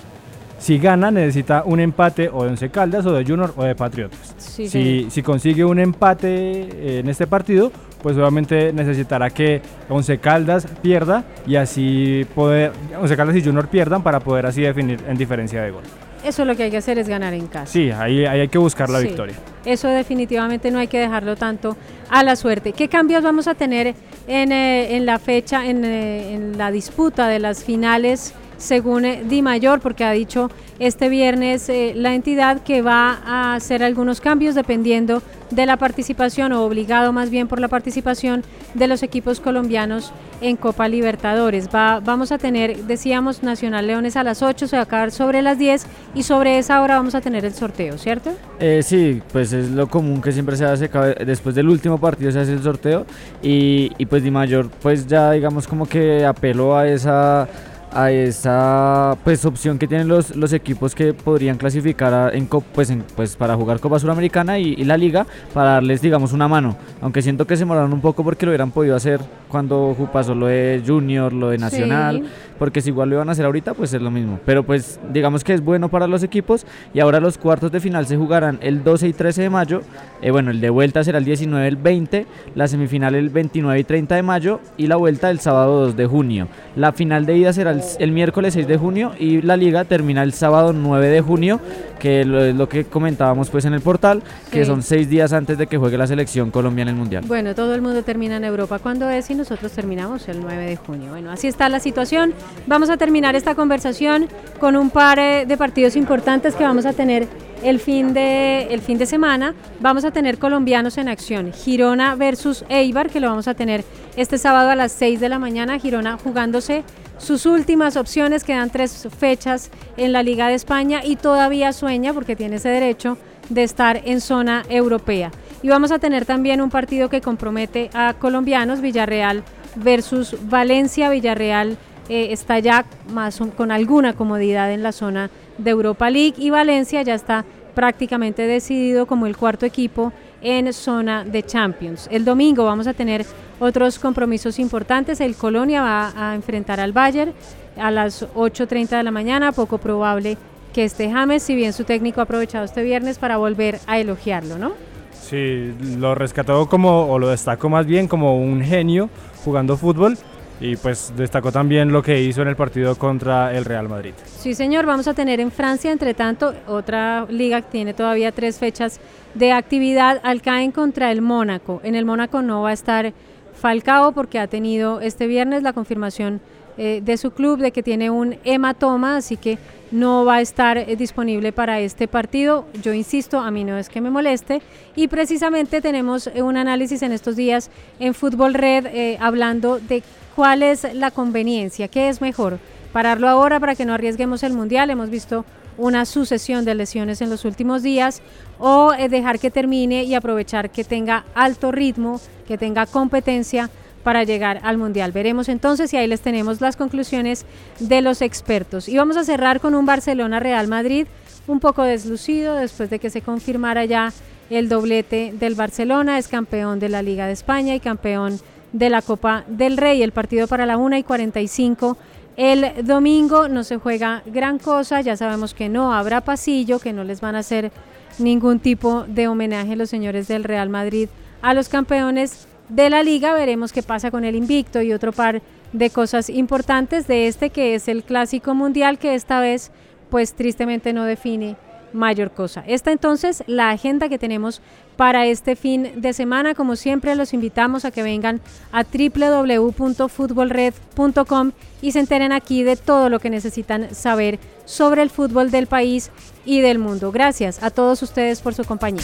Si 0.60 0.78
gana, 0.78 1.10
necesita 1.10 1.64
un 1.66 1.80
empate 1.80 2.30
o 2.32 2.44
de 2.44 2.50
Once 2.52 2.70
Caldas, 2.70 3.04
o 3.08 3.14
de 3.14 3.26
Junior, 3.26 3.52
o 3.56 3.64
de 3.64 3.74
Patriotas. 3.74 4.36
si, 4.38 5.10
si, 5.10 5.24
consigue 5.24 5.66
un 5.66 5.80
empate 5.80 7.00
en 7.00 7.10
este 7.10 7.26
partido, 7.26 7.72
pues 8.04 8.16
obviamente 8.18 8.72
necesitará 8.72 9.32
que 9.32 9.62
Once 9.90 10.20
Caldas 10.20 10.68
pierda 10.84 11.24
y 11.48 11.56
así 11.56 12.28
poder, 12.36 12.74
Once 13.00 13.18
Caldas 13.18 13.36
y 13.38 13.44
Junior 13.44 13.68
pierdan 13.70 14.04
para 14.04 14.20
poder 14.20 14.46
así 14.46 14.62
definir 14.62 15.00
en 15.08 15.18
diferencia 15.18 15.64
de 15.64 15.72
gol. 15.72 15.84
Eso 16.24 16.46
lo 16.46 16.56
que 16.56 16.64
hay 16.64 16.72
que 16.72 16.78
hacer 16.78 17.00
es 17.00 17.08
ganar 17.08 17.34
en 17.34 17.48
casa. 17.48 17.72
Sí, 17.72 17.90
ahí, 17.92 18.26
hay 18.26 18.48
que 18.48 18.58
buscar 18.58 18.90
la 18.90 19.00
victoria. 19.00 19.36
Eso 19.66 19.88
definitivamente 19.88 20.72
no 20.72 20.80
hay 20.80 20.88
que 20.88 21.00
dejarlo 21.00 21.36
tanto 21.36 21.78
a 22.10 22.24
la 22.24 22.36
suerte. 22.36 22.74
¿Qué 22.74 22.88
cambios 22.88 23.24
vamos 23.24 23.48
a 23.48 23.56
tener 23.56 23.96
en, 24.28 24.52
eh, 24.52 25.00
la 25.02 25.18
fecha, 25.20 25.66
en, 25.66 25.84
eh, 25.84 26.34
en, 26.34 26.58
la 26.58 26.72
disputa 26.72 27.28
de 27.28 27.40
las 27.40 27.64
finales 27.64 28.34
según 28.62 29.06
eh, 29.06 29.24
Di 29.28 29.41
Mayor, 29.41 29.82
porque 29.82 30.04
ha 30.04 30.12
dicho 30.12 30.50
este 30.80 31.10
viernes 31.10 31.67
eh, 31.69 31.93
la 31.95 32.13
entidad 32.13 32.62
que 32.63 32.82
va 32.82 33.19
a 33.26 33.56
hacer 33.56 33.84
algunos 33.84 34.21
cambios 34.21 34.56
dependiendo 34.56 35.21
de 35.50 35.65
la 35.65 35.78
participación 35.78 36.54
o 36.54 36.63
obligado 36.63 37.12
más 37.12 37.30
bien 37.30 37.47
por 37.47 37.60
la 37.60 37.67
participación 37.67 38.43
de 38.74 38.88
los 38.88 39.04
equipos 39.04 39.39
colombianos 39.39 40.13
en 40.39 40.56
Copa 40.56 40.88
Libertadores. 40.88 41.69
Va, 41.74 42.00
vamos 42.00 42.32
a 42.32 42.38
tener, 42.38 42.78
decíamos, 42.86 43.43
Nacional 43.43 43.86
Leones 43.88 44.15
a 44.15 44.24
las 44.24 44.41
8, 44.41 44.67
se 44.67 44.76
va 44.76 44.82
a 44.82 44.86
acabar 44.86 45.12
sobre 45.12 45.41
las 45.41 45.60
10 45.60 45.86
y 46.15 46.24
sobre 46.24 46.58
esa 46.58 46.82
hora 46.82 46.95
vamos 46.95 47.15
a 47.15 47.21
tener 47.21 47.45
el 47.45 47.54
sorteo, 47.54 47.97
¿cierto? 47.97 48.32
Eh, 48.60 48.82
sí, 48.84 49.21
pues 49.32 49.54
es 49.54 49.69
lo 49.69 49.88
común 49.88 50.21
que 50.21 50.32
siempre 50.32 50.56
se 50.56 50.65
hace, 50.65 50.89
después 51.26 51.54
del 51.54 51.69
último 51.69 52.00
partido 52.00 52.32
se 52.32 52.39
hace 52.39 52.54
el 52.54 52.63
sorteo 52.63 53.06
y, 53.41 53.89
pues 54.06 54.24
Di 54.24 54.32
Mayor 54.32 54.69
pues 54.82 55.08
ya 55.08 55.32
digamos 55.32 55.67
como 55.67 55.88
que 55.88 56.26
apeló 56.26 56.76
a 56.76 56.88
esa 56.88 57.47
a 57.94 58.12
esa 58.12 59.18
pues 59.24 59.46
opción 59.46 59.78
que 59.78 59.88
tienen 59.88 60.08
los, 60.08 60.36
los 60.36 60.54
equipos 60.54 60.96
que 60.96 61.14
podrían 61.14 61.58
clasificar 61.58 62.36
en, 62.36 62.48
pues, 62.48 62.94
pues 63.16 63.36
para 63.36 63.56
jugar 63.56 63.80
Copa 63.80 64.00
Suramericana 64.00 64.60
y, 64.60 64.74
y, 64.78 64.84
la 64.86 64.98
Liga 64.98 65.26
para 65.54 65.72
darles 65.72 66.02
digamos 66.02 66.34
una 66.34 66.48
mano. 66.48 66.78
Aunque 67.02 67.22
siento 67.22 67.46
que 67.46 67.58
se 67.58 67.66
moraron 67.66 67.94
un 67.94 68.02
poco 68.02 68.24
porque 68.24 68.46
lo 68.46 68.52
hubieran 68.52 68.72
podido 68.72 68.96
hacer 68.96 69.20
cuando 69.52 69.96
pasó 70.12 70.34
lo 70.34 70.48
de 70.48 70.82
Junior 70.86 71.34
lo 71.34 71.50
de 71.50 71.58
Nacional 71.58 72.24
porque 72.58 72.82
si 72.82 72.90
igual 72.90 73.10
lo 73.10 73.16
iban 73.16 73.30
a 73.30 73.34
hacer 73.34 73.46
ahorita 73.46 73.74
pues 73.74 73.94
es 73.94 74.02
lo 74.02 74.12
mismo. 74.12 74.40
Pero 74.46 74.64
pues 74.64 75.00
digamos 75.12 75.44
que 75.44 75.54
es 75.54 75.62
bueno 75.64 75.90
para 75.90 76.08
los 76.08 76.24
equipos 76.24 76.66
y 76.94 77.00
ahora 77.00 77.20
los 77.20 77.38
cuartos 77.38 77.72
de 77.72 77.80
final 77.80 78.08
se 78.08 78.18
jugarán 78.18 78.58
el 78.62 78.84
12 78.84 79.10
y 79.10 79.14
13 79.14 79.44
de 79.44 79.50
mayo 79.50 79.82
eh, 80.22 80.32
bueno 80.32 80.52
el 80.52 80.62
de 80.62 80.70
vuelta 80.70 81.04
será 81.04 81.18
el 81.18 81.26
19 81.26 81.66
y 81.66 81.68
el 81.68 81.76
20 81.76 82.26
la 82.56 82.68
semifinal 82.68 83.16
el 83.16 83.30
29 83.30 83.80
y 83.80 83.84
30 83.84 84.16
de 84.16 84.24
mayo 84.24 84.60
y 84.78 84.88
la 84.88 84.96
vuelta 84.96 85.30
el 85.30 85.40
sábado 85.40 85.86
2 85.86 85.96
de 85.96 86.06
junio. 86.08 86.48
La 86.76 86.94
final 86.94 87.26
de 87.26 87.38
ida 87.38 87.54
será 87.54 87.72
el 87.72 87.82
el, 88.00 88.12
miércoles 88.12 88.54
6 88.54 88.68
de 88.68 88.78
junio 88.78 89.14
y 89.20 89.42
la 89.42 89.58
liga 89.58 89.86
termina 89.86 90.24
el 90.24 90.34
sábado 90.34 90.74
9 90.74 91.08
de 91.08 91.22
junio, 91.22 91.60
que 92.00 92.22
es 92.22 92.28
lo, 92.28 92.68
que 92.70 92.86
comentábamos 92.86 93.50
pues 93.50 93.66
en 93.66 93.74
el 93.74 93.82
portal, 93.82 94.24
que 94.52 94.66
son 94.66 94.82
seis 94.82 95.10
días 95.10 95.34
antes 95.34 95.58
de 95.58 95.68
que 95.68 95.78
juegue 95.78 95.98
la 95.98 96.08
selección 96.08 96.52
colombiana 96.52 96.92
en 96.92 96.98
el 96.98 97.00
Mundial. 97.00 97.24
Bueno, 97.28 97.56
todo 97.56 97.76
el 97.76 97.82
mundo 97.82 98.04
termina 98.04 98.38
en 98.38 98.44
Europa. 98.44 98.80
Cuando 98.80 99.10
es 99.10 99.30
y 99.30 99.36
nosotros 99.42 99.72
terminamos 99.72 100.28
el 100.28 100.40
9 100.40 100.66
de 100.66 100.76
junio. 100.76 101.10
Bueno, 101.10 101.32
así 101.32 101.48
está 101.48 101.68
la 101.68 101.80
situación. 101.80 102.34
Vamos 102.68 102.90
a 102.90 102.98
terminar 102.98 103.36
esta 103.36 103.56
conversación 103.56 104.28
con 104.60 104.76
un 104.76 104.92
par 104.92 105.18
eh, 105.18 105.46
de 105.48 105.58
partidos 105.58 105.96
importantes 105.96 106.56
que 106.56 106.64
vamos 106.64 106.86
a 106.86 106.94
tener 106.94 107.28
el 107.64 107.80
fin 107.80 108.14
de, 108.14 108.68
el 108.72 108.82
fin 108.82 108.98
de 108.98 109.06
semana 109.06 109.54
vamos 109.80 110.06
a 110.06 110.12
tener 110.12 110.38
colombianos 110.38 110.98
en 110.98 111.08
acción. 111.08 111.54
Girona 111.54 112.16
versus 112.16 112.64
Eibar, 112.70 113.10
que 113.10 113.20
lo 113.20 113.28
vamos 113.28 113.48
a 113.48 113.54
tener 113.54 113.84
este 114.16 114.38
sábado 114.38 114.70
a 114.70 114.76
las 114.76 114.92
6 114.92 115.20
de 115.20 115.30
la 115.30 115.40
mañana. 115.40 115.80
Girona 115.80 116.18
jugándose 116.18 116.84
sus 117.18 117.46
últimas 117.46 117.98
opciones, 117.98 118.44
quedan 118.44 118.70
tres 118.70 119.08
fechas 119.18 119.72
en 119.98 120.12
la 120.12 120.24
Liga 120.24 120.48
de 120.48 120.56
España 120.56 121.02
y 121.04 121.16
todavía 121.16 121.74
sueña, 121.74 122.14
porque 122.14 122.36
tiene 122.36 122.58
ese 122.58 122.70
derecho, 122.70 123.18
de 123.50 123.64
estar 123.64 124.02
en 124.06 124.22
zona 124.22 124.64
europea. 124.70 125.32
Y 125.63 125.69
vamos 125.69 125.91
a 125.91 126.00
tener 126.00 126.26
también 126.26 126.62
un 126.62 126.69
partido 126.69 127.10
que 127.10 127.21
compromete 127.21 127.89
a 127.93 128.15
colombianos, 128.15 128.82
Villarreal 128.82 129.43
versus 129.76 130.36
Valencia. 130.50 131.10
Villarreal 131.10 131.78
eh, 132.10 132.30
está 132.32 132.60
ya 132.60 132.86
más 133.10 133.39
con 133.56 133.71
alguna 133.71 134.13
comodidad 134.13 134.71
en 134.71 134.82
la 134.82 134.91
zona 134.91 135.30
de 135.58 135.69
Europa 135.69 136.10
League 136.10 136.36
y 136.38 136.50
Valencia 136.50 137.02
ya 137.04 137.13
está 137.13 137.45
prácticamente 137.76 138.47
decidido 138.47 139.06
como 139.06 139.28
el 139.28 139.38
cuarto 139.38 139.65
equipo 139.65 140.12
en 140.41 140.74
zona 140.74 141.24
de 141.24 141.43
Champions. 141.43 142.08
El 142.12 142.26
domingo 142.26 142.65
vamos 142.65 142.88
a 142.88 142.93
tener 142.93 143.26
otros 143.60 144.00
compromisos 144.00 144.58
importantes. 144.58 145.21
El 145.21 145.36
Colonia 145.36 145.82
va 145.82 146.13
a 146.15 146.36
enfrentar 146.36 146.80
al 146.80 146.91
Bayern 146.91 147.34
a 147.78 147.91
las 147.91 148.28
8.30 148.34 148.97
de 148.97 149.04
la 149.04 149.12
mañana, 149.12 149.52
poco 149.52 149.78
probable 149.78 150.38
que 150.74 150.84
esté 150.86 151.12
James, 151.12 151.43
si 151.43 151.56
bien 151.56 151.74
su 151.74 151.84
técnico 151.84 152.21
ha 152.21 152.24
aprovechado 152.24 152.65
este 152.65 152.82
viernes 152.82 153.19
para 153.19 153.38
volver 153.38 153.80
a 153.88 154.00
elogiarlo, 154.00 154.58
¿no? 154.58 154.91
Sí, 155.32 155.74
lo 155.98 156.13
rescató 156.13 156.67
como, 156.67 157.06
o 157.06 157.17
lo 157.17 157.30
destacó 157.30 157.70
más 157.70 157.86
bien 157.86 158.10
como 158.10 158.38
un 158.38 158.62
genio 158.62 159.10
jugando 159.46 159.78
fútbol 159.78 160.17
y 160.60 160.76
pues 160.76 161.13
destacó 161.15 161.54
también 161.54 161.94
lo 161.94 162.04
que 162.04 162.22
hizo 162.22 162.41
en 162.41 162.50
el 162.50 162.58
partido 162.58 162.98
contra 162.98 163.56
el 163.56 163.63
Real 163.63 163.88
Madrid. 163.88 164.12
Sí, 164.26 164.54
señor, 164.54 164.86
vamos 164.86 165.08
a 165.08 165.13
tener 165.13 165.39
en 165.39 165.50
Francia, 165.50 165.89
entre 165.89 166.13
tanto, 166.13 166.54
otra 166.67 167.26
liga 167.30 167.62
que 167.62 167.72
tiene 167.72 167.94
todavía 167.94 168.34
tres 168.34 168.60
fechas 168.60 169.00
de 169.34 169.54
actividad, 169.54 170.20
Alcaen 170.24 170.74
contra 170.74 171.13
el 171.13 171.22
Mónaco. 171.22 171.80
En 171.86 171.96
el 171.96 172.04
Mónaco 172.04 172.41
no 172.41 172.63
va 172.63 172.72
a 172.72 172.74
estar 172.74 173.13
Falcao 173.54 174.12
porque 174.12 174.38
ha 174.38 174.48
tenido 174.48 175.00
este 175.00 175.28
viernes 175.28 175.63
la 175.63 175.72
confirmación 175.72 176.41
eh, 176.78 177.02
de 177.04 177.18
su 177.18 177.32
club 177.32 177.60
de 177.60 177.72
que 177.72 177.84
tiene 177.84 178.10
un 178.10 178.38
hematoma, 178.44 179.18
así 179.18 179.38
que 179.38 179.58
no 179.92 180.26
va 180.26 180.36
a 180.36 180.42
estar 180.42 180.78
eh, 180.78 180.96
disponible 180.96 181.52
para 181.52 181.80
este 181.80 182.08
partido. 182.08 182.66
Yo 182.82 182.94
insisto, 182.94 183.40
a 183.40 183.52
mí 183.52 183.64
no 183.64 183.78
es 183.78 183.90
que 183.90 184.02
me 184.02 184.10
moleste. 184.10 184.62
Y 184.96 185.08
precisamente 185.08 185.82
tenemos 185.82 186.28
eh, 186.28 186.42
un 186.42 186.58
análisis 186.58 187.02
en 187.02 187.12
estos 187.12 187.36
días 187.36 187.70
en 188.00 188.14
Fútbol 188.14 188.54
Red 188.54 189.18
hablando 189.20 189.80
de 189.80 190.04
¿Cuál 190.36 190.64
es 190.64 190.88
la 190.94 191.12
conveniencia? 191.12 191.90
¿Qué 191.90 192.08
es 192.08 192.22
mejor? 192.22 192.58
Pararlo 192.94 193.28
ahora 193.28 193.60
para 193.60 193.76
que 193.76 193.86
no 193.86 193.94
arriesguemos 193.94 194.44
el 194.44 194.54
mundial. 194.54 194.90
Hemos 194.90 195.10
visto 195.10 195.44
una 195.78 196.06
sucesión 196.06 196.64
de 196.64 196.74
lesiones 196.74 197.22
en 197.22 197.30
los 197.30 197.44
últimos 197.44 197.84
días 197.84 198.22
o 198.58 198.94
dejar 198.94 199.40
que 199.40 199.52
termine 199.52 200.06
y 200.06 200.16
aprovechar 200.16 200.70
que 200.70 200.86
tenga 200.86 201.26
alto 201.36 201.74
ritmo, 201.74 202.22
que 202.48 202.58
tenga 202.58 202.86
competencia 202.86 203.70
para 204.02 204.24
llegar 204.24 204.60
al 204.64 204.78
mundial. 204.78 205.12
Veremos 205.12 205.50
entonces 205.50 205.94
y 205.94 205.98
ahí 205.98 206.08
les 206.08 206.22
tenemos 206.22 206.62
las 206.62 206.76
conclusiones 206.76 207.46
de 207.80 208.02
los 208.02 208.22
expertos. 208.22 208.90
Y 208.90 208.98
vamos 208.98 209.18
a 209.18 209.24
cerrar 209.24 209.60
con 209.60 209.76
un 209.76 209.86
Barcelona 209.86 210.40
Real 210.40 210.68
Madrid 210.68 211.08
un 211.48 211.60
poco 211.60 211.84
deslucido 211.84 212.56
después 212.56 212.90
de 212.90 213.00
que 213.00 213.10
se 213.10 213.22
confirmara 213.22 213.86
ya 213.86 214.14
el 214.50 214.70
doblete 214.70 215.34
del 215.40 215.56
Barcelona, 215.56 216.18
es 216.18 216.28
campeón 216.28 216.80
de 216.80 216.90
la 216.90 217.02
Liga 217.02 217.26
de 217.26 217.34
España 217.34 217.74
y 217.74 217.80
campeón 217.80 218.40
de 218.74 218.90
la 218.90 219.02
Copa 219.02 219.44
del 219.48 219.78
Rey. 219.78 220.04
El 220.04 220.12
partido 220.12 220.48
para 220.48 220.66
la 220.66 220.78
1 220.78 220.98
y 220.98 221.04
45 221.04 221.98
el 222.38 222.86
domingo 222.86 223.50
no 223.50 223.64
se 223.64 223.78
juega 223.78 224.24
gran 224.26 224.58
cosa, 224.58 225.02
ya 225.02 225.18
sabemos 225.18 225.54
que 225.54 225.70
no 225.70 225.94
habrá 225.94 226.22
pasillo, 226.22 226.80
que 226.80 226.94
no 226.94 227.04
les 227.04 227.20
van 227.20 227.36
a 227.36 227.40
hacer 227.40 227.72
ningún 228.20 228.60
tipo 228.60 229.04
de 229.08 229.28
homenaje 229.28 229.76
los 229.76 229.90
señores 229.90 230.28
del 230.28 230.44
Real 230.44 230.70
Madrid 230.70 231.10
a 231.42 231.54
los 231.54 231.70
campeones 231.70 232.48
de 232.72 232.90
la 232.90 233.04
liga. 233.04 233.34
Veremos 233.34 233.72
qué 233.72 233.84
pasa 233.84 234.12
con 234.12 234.26
el 234.26 234.36
invicto 234.36 234.82
y 234.82 234.94
otro 234.94 235.12
par 235.12 235.42
de 235.74 235.90
cosas 235.90 236.30
importantes 236.30 237.08
de 237.08 237.28
este 237.28 237.50
que 237.50 237.76
es 237.76 237.88
el 237.88 238.04
clásico 238.04 238.56
mundial 238.56 238.98
que 238.98 239.16
esta 239.16 239.40
vez 239.40 239.72
pues 240.10 240.34
tristemente 240.34 240.94
no 240.94 241.06
define 241.06 241.56
mayor 241.94 242.32
cosa. 242.32 242.64
Esta 242.68 242.92
entonces 242.92 243.44
la 243.48 243.70
agenda 243.70 244.10
que 244.10 244.18
tenemos 244.18 244.62
para 244.96 245.26
este 245.26 245.56
fin 245.56 245.92
de 245.96 246.14
semana. 246.14 246.54
Como 246.54 246.76
siempre, 246.76 247.16
los 247.16 247.34
invitamos 247.34 247.86
a 247.86 247.92
que 247.92 248.04
vengan 248.04 248.42
a 248.72 248.84
www.futbolred.com 248.84 251.52
y 251.82 251.92
se 251.92 252.00
enteren 252.00 252.32
aquí 252.32 252.62
de 252.64 252.76
todo 252.76 253.10
lo 253.10 253.20
que 253.20 253.30
necesitan 253.30 253.94
saber 253.96 254.40
sobre 254.66 255.02
el 255.02 255.10
fútbol 255.10 255.52
del 255.52 255.68
país 255.68 256.12
y 256.46 256.62
del 256.62 256.80
mundo. 256.80 257.12
Gracias 257.12 257.62
a 257.64 257.72
todos 257.72 258.02
ustedes 258.04 258.40
por 258.42 258.54
su 258.54 258.64
compañía. 258.64 259.04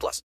plus. 0.00 0.18